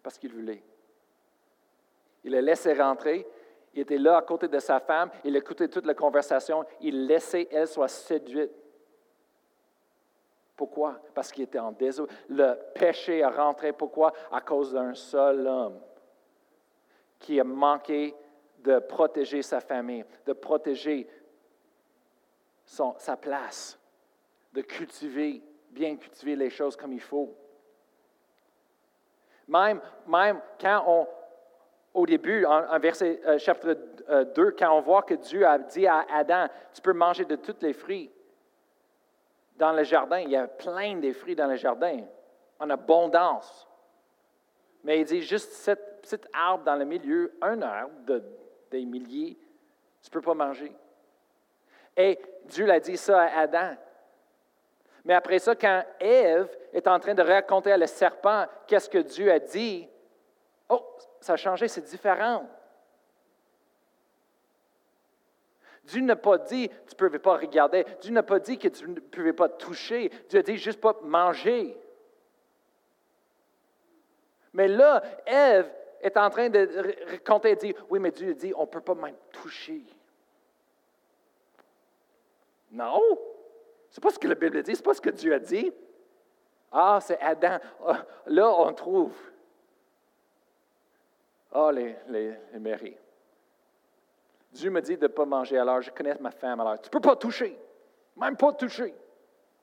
[0.03, 0.63] Parce qu'il voulait.
[2.23, 3.27] Il l'a laissé rentrer.
[3.73, 5.09] Il était là à côté de sa femme.
[5.23, 6.65] Il écoutait toute la conversation.
[6.81, 8.51] Il laissait elle soit séduite.
[10.55, 10.99] Pourquoi?
[11.15, 12.11] Parce qu'il était en désolé.
[12.29, 13.71] Le péché a rentré.
[13.73, 14.13] Pourquoi?
[14.31, 15.79] À cause d'un seul homme
[17.17, 18.13] qui a manqué
[18.61, 21.07] de protéger sa famille, de protéger
[22.65, 23.79] son, sa place,
[24.53, 27.35] de cultiver, bien cultiver les choses comme il faut.
[29.47, 31.07] Même, même quand on,
[31.93, 33.73] au début, en, verset euh, chapitre
[34.35, 37.35] 2, euh, quand on voit que Dieu a dit à Adam, tu peux manger de
[37.35, 38.11] tous les fruits
[39.57, 42.01] dans le jardin, il y a plein de fruits dans le jardin,
[42.59, 43.67] en abondance.
[44.83, 48.23] Mais il dit juste cette petite arbre dans le milieu, un arbre de
[48.71, 49.37] des milliers,
[50.01, 50.73] tu ne peux pas manger.
[51.95, 53.75] Et Dieu l'a dit ça à Adam.
[55.03, 58.99] Mais après ça, quand Ève est en train de raconter à le serpent qu'est-ce que
[58.99, 59.87] Dieu a dit,
[60.69, 60.83] oh,
[61.19, 62.47] ça a changé, c'est différent.
[65.85, 67.85] Dieu n'a pas dit tu ne pouvais pas regarder.
[68.01, 70.09] Dieu n'a pas dit que tu ne pouvais pas toucher.
[70.29, 71.75] Dieu a dit juste pas manger.
[74.53, 75.69] Mais là, Ève
[76.01, 76.67] est en train de
[77.11, 79.81] raconter et dire, oui, mais Dieu dit, on ne peut pas même toucher.
[82.71, 83.01] Non,
[83.89, 85.39] ce n'est pas ce que la Bible dit, ce n'est pas ce que Dieu a
[85.39, 85.71] dit.
[86.71, 87.57] Ah, c'est Adam.
[87.85, 89.13] Ah, là, on trouve.
[91.51, 92.97] Ah, les, les, les
[94.53, 96.91] Dieu me dit de ne pas manger, alors je connais ma femme, alors tu ne
[96.91, 97.57] peux pas toucher,
[98.15, 98.93] même pas toucher.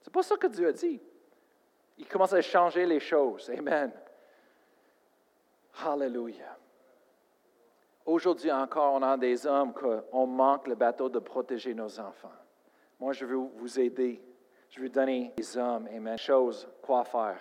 [0.00, 1.00] Ce n'est pas ça que Dieu a dit.
[1.98, 3.50] Il commence à changer les choses.
[3.50, 3.92] Amen.
[5.84, 6.56] Hallelujah.
[8.04, 12.32] Aujourd'hui encore, on a des hommes qu'on manque le bateau de protéger nos enfants.
[12.98, 14.22] Moi, je veux vous aider.
[14.70, 17.40] Je veux donner des hommes, amen, choses, quoi faire.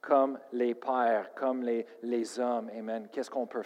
[0.00, 3.08] Comme les pères, comme les, les hommes, amen.
[3.10, 3.62] Qu'est-ce qu'on peut?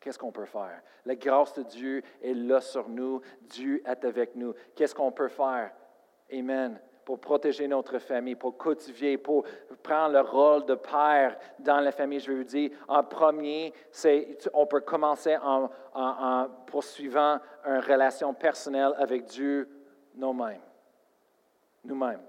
[0.00, 0.80] Qu'est-ce qu'on peut faire?
[1.04, 3.20] La grâce de Dieu est là sur nous.
[3.42, 4.54] Dieu est avec nous.
[4.74, 5.72] Qu'est-ce qu'on peut faire?
[6.32, 6.80] Amen.
[7.08, 9.42] Pour protéger notre famille, pour cultiver, pour
[9.82, 12.20] prendre le rôle de père dans la famille.
[12.20, 13.72] Je vais vous dire, en premier,
[14.52, 15.70] on peut commencer en,
[16.66, 19.66] poursuivant une relation personnelle avec Dieu
[20.16, 20.60] nous-mêmes.
[21.82, 22.20] Nous-mêmes.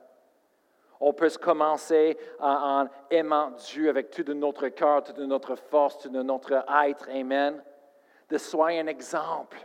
[1.02, 6.64] On peut commencer en, aimant Dieu avec tout notre cœur, toute notre force, tout notre
[6.86, 7.10] être.
[7.10, 7.62] Amen.
[8.30, 9.58] De soyez un exemple.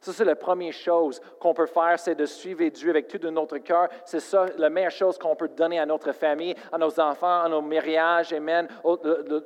[0.00, 3.30] Ça, c'est la première chose qu'on peut faire, c'est de suivre Dieu avec tout de
[3.30, 3.88] notre cœur.
[4.04, 7.48] C'est ça la meilleure chose qu'on peut donner à notre famille, à nos enfants, à
[7.48, 8.96] nos mariages, amen, à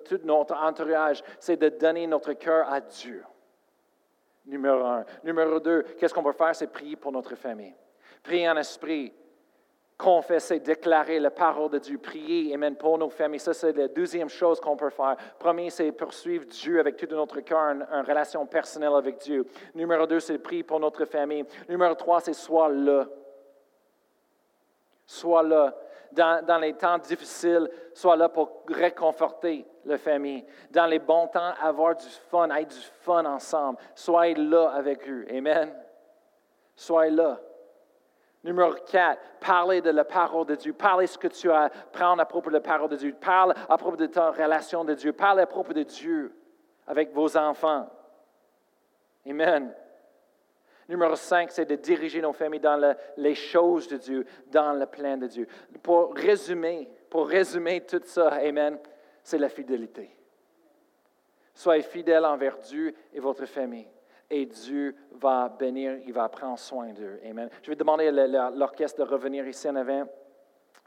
[0.05, 1.23] tout notre entourage.
[1.39, 3.25] C'est de donner notre cœur à Dieu.
[4.47, 5.05] Numéro un.
[5.23, 6.55] Numéro deux, qu'est-ce qu'on peut faire?
[6.55, 7.75] C'est prier pour notre famille.
[8.23, 9.13] Prier en esprit
[10.01, 13.39] confesser, déclarer la parole de Dieu, prier, Amen, pour nos familles.
[13.39, 15.17] Ça, c'est la deuxième chose qu'on peut faire.
[15.39, 19.47] Premier, c'est poursuivre Dieu avec tout notre cœur, une, relation personnelle avec Dieu.
[19.75, 21.45] Numéro deux, c'est prier pour notre famille.
[21.69, 23.07] Numéro trois, c'est soit là.
[25.05, 25.75] Sois là.
[26.13, 30.45] Dans, dans, les temps difficiles, sois là pour réconforter la famille.
[30.71, 33.79] Dans les bons temps, avoir du fun, être du fun ensemble.
[33.95, 35.25] Soyez là avec eux.
[35.31, 35.73] Amen.
[36.75, 37.39] Soyez là.
[38.43, 40.72] Numéro 4, parler de la parole de Dieu.
[40.72, 43.14] Parler ce que tu as, prendre à propos de la parole de Dieu.
[43.20, 45.12] Parle à propos de ta relation de Dieu.
[45.12, 46.34] Parle à propos de Dieu
[46.86, 47.88] avec vos enfants.
[49.28, 49.74] Amen.
[50.88, 55.18] Numéro 5, c'est de diriger nos familles dans les choses de Dieu, dans le plan
[55.18, 55.47] de Dieu.
[55.82, 58.78] Pour résumer, pour résumer tout ça, Amen,
[59.22, 60.16] c'est la fidélité.
[61.55, 63.86] Soyez fidèles envers Dieu et votre famille
[64.31, 67.18] et Dieu va bénir, il va prendre soin d'eux.
[67.28, 67.51] Amen.
[67.62, 70.07] Je vais demander à l'orchestre de revenir ici en avant.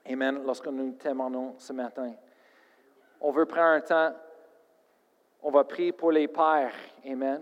[0.09, 0.41] Amen.
[0.45, 2.13] Lorsque nous témoignons ce matin.
[3.19, 4.13] On veut prendre un temps,
[5.41, 6.73] on va prier pour les pères.
[7.05, 7.41] Amen.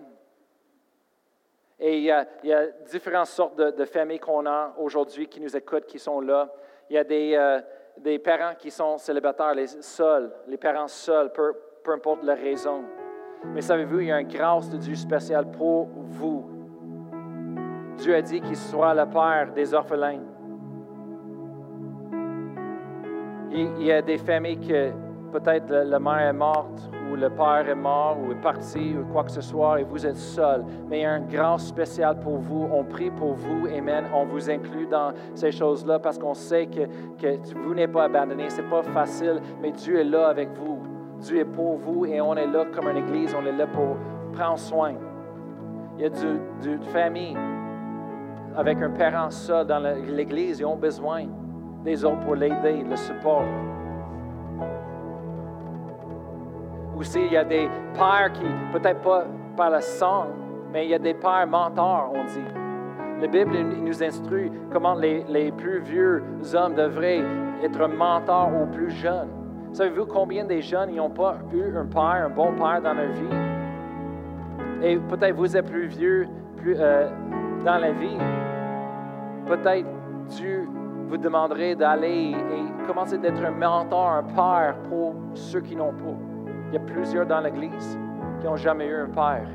[1.79, 2.25] Et il y a,
[2.91, 6.51] différentes sortes de, familles qu'on a aujourd'hui qui nous écoutent, qui sont là.
[6.89, 11.53] Il y a des, euh, parents qui sont célibataires, les seuls, les parents seuls, peu,
[11.83, 12.83] peu importe la raison.
[13.53, 16.45] Mais savez-vous, il y a une grâce de Dieu spéciale pour vous.
[17.97, 20.21] Dieu a dit qu'il soit le Père des orphelins.
[23.51, 24.91] Il y a des familles que
[25.31, 29.23] peut-être la mère est morte ou le père est mort ou est parti ou quoi
[29.23, 30.63] que ce soit et vous êtes seul.
[30.87, 32.69] Mais il y a une grâce spéciale pour vous.
[32.71, 33.67] On prie pour vous.
[33.67, 34.05] Amen.
[34.13, 36.85] On vous inclut dans ces choses-là parce qu'on sait que,
[37.19, 38.49] que vous n'êtes pas abandonné.
[38.49, 40.70] Ce n'est pas facile, mais Dieu est là avec vous.
[41.21, 43.95] Dieu est pour vous et on est là comme une église, on est là pour
[44.33, 44.93] prendre soin.
[45.97, 47.37] Il y a du, famille
[48.55, 51.25] avec un parent seul dans l'église, ils ont besoin
[51.83, 53.43] des autres pour l'aider, le support.
[56.97, 60.27] Aussi, il y a des pères qui, peut-être pas par le sang,
[60.71, 62.45] mais il y a des pères mentors, on dit.
[63.21, 67.23] La Bible nous instruit comment les, les plus vieux hommes devraient
[67.63, 69.40] être mentors aux plus jeunes.
[69.73, 73.37] Savez-vous combien des jeunes n'ont pas eu un père, un bon père dans leur vie?
[74.83, 77.09] Et peut-être vous êtes plus vieux plus, euh,
[77.63, 78.17] dans la vie.
[79.47, 79.87] Peut-être
[80.27, 80.67] Dieu
[81.07, 86.17] vous demanderait d'aller et commencer d'être un mentor, un père pour ceux qui n'ont pas.
[86.67, 87.97] Il y a plusieurs dans l'Église
[88.39, 89.47] qui n'ont jamais eu un père.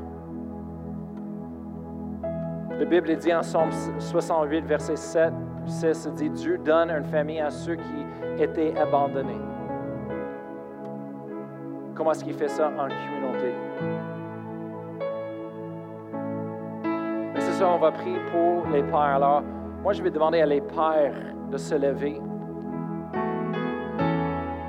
[2.79, 5.33] La Bible dit en Somme 68, verset 7,
[5.65, 9.56] 6, dit Dieu donne une famille à ceux qui étaient abandonnés.
[11.97, 13.55] Comment est-ce qu'il fait ça en communauté?
[17.39, 19.15] c'est ça, on va prier pour les pères.
[19.15, 19.41] Alors,
[19.81, 22.21] moi, je vais demander à les pères de se lever.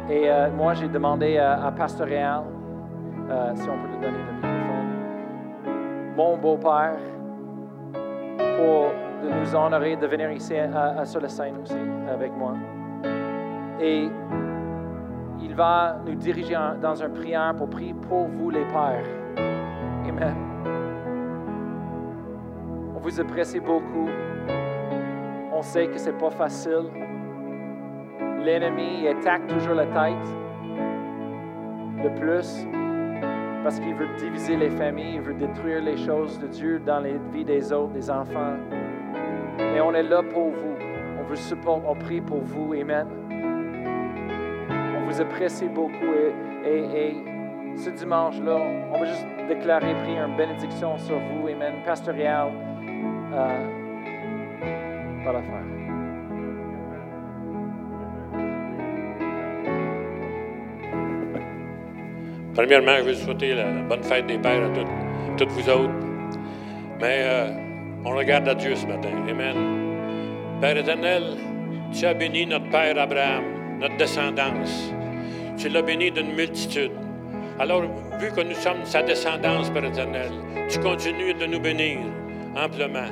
[0.09, 2.45] Et euh, moi, j'ai demandé à, Pasteur Réal,
[3.29, 4.97] euh, si on peut lui donner le microphone,
[6.17, 6.97] mon beau-père,
[8.57, 8.91] pour
[9.23, 11.77] de nous honorer de venir ici à, sur la scène aussi
[12.11, 12.55] avec moi.
[13.81, 14.09] Et
[15.59, 19.05] va nous diriger dans un prière pour prier pour vous les pères.
[20.09, 20.37] Amen.
[22.95, 24.09] On vous apprécie beaucoup.
[25.53, 26.87] On sait que ce n'est pas facile.
[28.45, 30.29] L'ennemi attaque toujours la tête
[32.05, 32.65] le plus
[33.65, 37.19] parce qu'il veut diviser les familles, il veut détruire les choses de Dieu dans les
[37.33, 38.55] vies des autres, des enfants.
[39.59, 40.77] Mais on est là pour vous.
[41.19, 42.75] On vous supporte, on prie pour vous.
[42.75, 43.28] Amen
[45.19, 46.13] vous apprécie beaucoup
[46.65, 47.15] et,
[47.77, 48.57] ce dimanche-là,
[48.93, 51.47] on va juste déclarer, prier une bénédiction sur vous.
[51.47, 51.75] Amen.
[51.85, 52.49] Pasteur Réal
[53.33, 53.67] euh,
[55.25, 55.65] va la faire.
[62.55, 65.95] Premièrement, je veux souhaiter la bonne fête des pères à toutes, toutes vous autres.
[67.01, 67.53] Mais euh,
[68.05, 69.11] on regarde à Dieu ce matin.
[69.29, 70.61] Amen.
[70.61, 71.23] Père éternel,
[71.97, 74.93] tu as béni notre Père Abraham, notre descendance.
[75.59, 76.93] Tu l'as béni d'une multitude.
[77.59, 77.83] Alors,
[78.21, 80.31] vu que nous sommes sa descendance, éternel,
[80.69, 81.99] tu continues de nous bénir
[82.57, 83.09] amplement.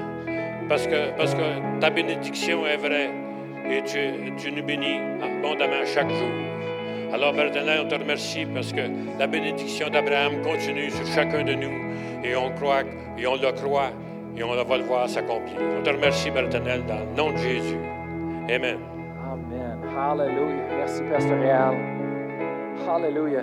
[0.69, 3.11] Parce que, parce que ta bénédiction est vraie
[3.69, 6.31] et tu, tu nous bénis abondamment chaque jour.
[7.13, 7.51] Alors, Père
[7.85, 8.83] on te remercie parce que
[9.19, 11.73] la bénédiction d'Abraham continue sur chacun de nous
[12.23, 12.83] et on croit,
[13.19, 13.91] et on le croit
[14.37, 15.57] et on va le voir s'accomplir.
[15.81, 17.79] On te remercie, Père dans le nom de Jésus.
[18.49, 18.79] Amen.
[19.33, 19.79] Amen.
[19.97, 20.77] Hallelujah.
[20.79, 21.96] Merci, Pasteur.
[22.89, 23.43] Hallelujah.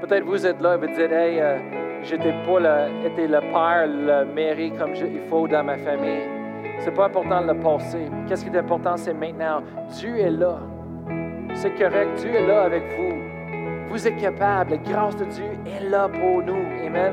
[0.00, 1.56] Peut-être vous êtes là et vous dites, hey, euh,
[2.02, 6.22] j'étais pas le, été le père, le mari comme je- il faut dans ma famille.
[6.78, 8.06] C'est pas important de le passer.
[8.28, 9.62] Qu'est-ce qui est important, c'est maintenant.
[9.90, 10.58] Dieu est là.
[11.54, 12.14] C'est correct.
[12.16, 13.14] Dieu est là avec vous.
[13.88, 14.72] Vous êtes capable.
[14.72, 16.64] La grâce de Dieu est là pour nous.
[16.84, 17.12] Amen.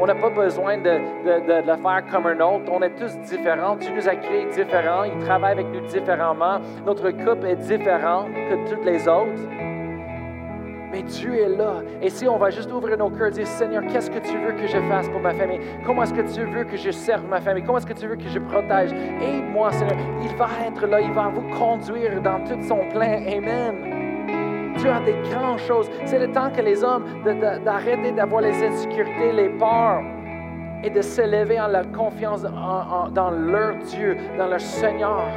[0.00, 2.70] On n'a pas besoin de, de- de- le faire comme un autre.
[2.72, 3.76] On est tous différents.
[3.76, 5.04] Dieu nous a créés différents.
[5.04, 6.58] Il travaille avec nous différemment.
[6.86, 9.42] Notre couple est différent que toutes les autres.
[10.90, 11.82] Mais Dieu est là.
[12.00, 14.52] Et si on va juste ouvrir nos cœurs et dire, Seigneur, qu'est-ce que tu veux
[14.52, 15.60] que je fasse pour ma famille?
[15.84, 17.62] Comment est-ce que tu veux que je serve ma famille?
[17.62, 18.92] Comment est-ce que tu veux que je protège?
[18.92, 19.96] Aide-moi, Seigneur.
[20.22, 21.00] Il va être là.
[21.00, 23.22] Il va vous conduire dans tout son plein.
[23.26, 24.74] Amen.
[24.78, 25.90] Dieu a des grandes choses.
[26.04, 27.04] C'est le temps que les hommes
[27.64, 30.02] d'arrêter d'avoir les insécurités, les peurs
[30.84, 35.28] et de s'élever en leur confiance dans leur Dieu, dans leur Seigneur.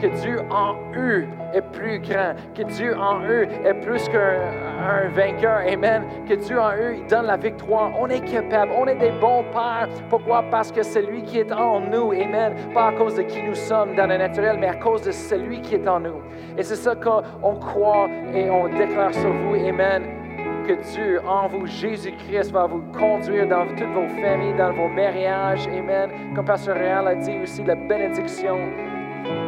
[0.00, 5.08] Que Dieu en eux est plus grand, que Dieu en eux est plus qu'un un
[5.08, 5.60] vainqueur.
[5.66, 6.04] Amen.
[6.28, 7.92] Que Dieu en eux, donne la victoire.
[7.98, 9.88] On est capable, on est des bons pères.
[10.10, 10.44] Pourquoi?
[10.50, 12.12] Parce que c'est lui qui est en nous.
[12.12, 12.54] Amen.
[12.74, 15.60] Pas à cause de qui nous sommes dans le naturel, mais à cause de celui
[15.60, 16.20] qui est en nous.
[16.58, 19.54] Et c'est ça qu'on croit et on déclare sur vous.
[19.54, 20.02] Amen
[20.66, 25.68] que Dieu en vous, Jésus-Christ, va vous conduire dans toutes vos familles, dans vos mariages.
[25.68, 26.10] Amen.
[26.34, 28.58] Comme Pasteur Réal a dit aussi, la bénédiction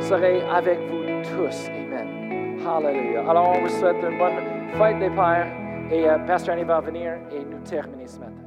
[0.01, 1.69] serait avec vous tous.
[1.69, 2.59] Amen.
[2.67, 3.29] Hallelujah.
[3.29, 4.39] Alors, on vous souhaite une bonne
[4.75, 5.47] fête des Pères
[5.91, 8.38] et euh, Pasteur Annie va venir et nous terminer ce matin.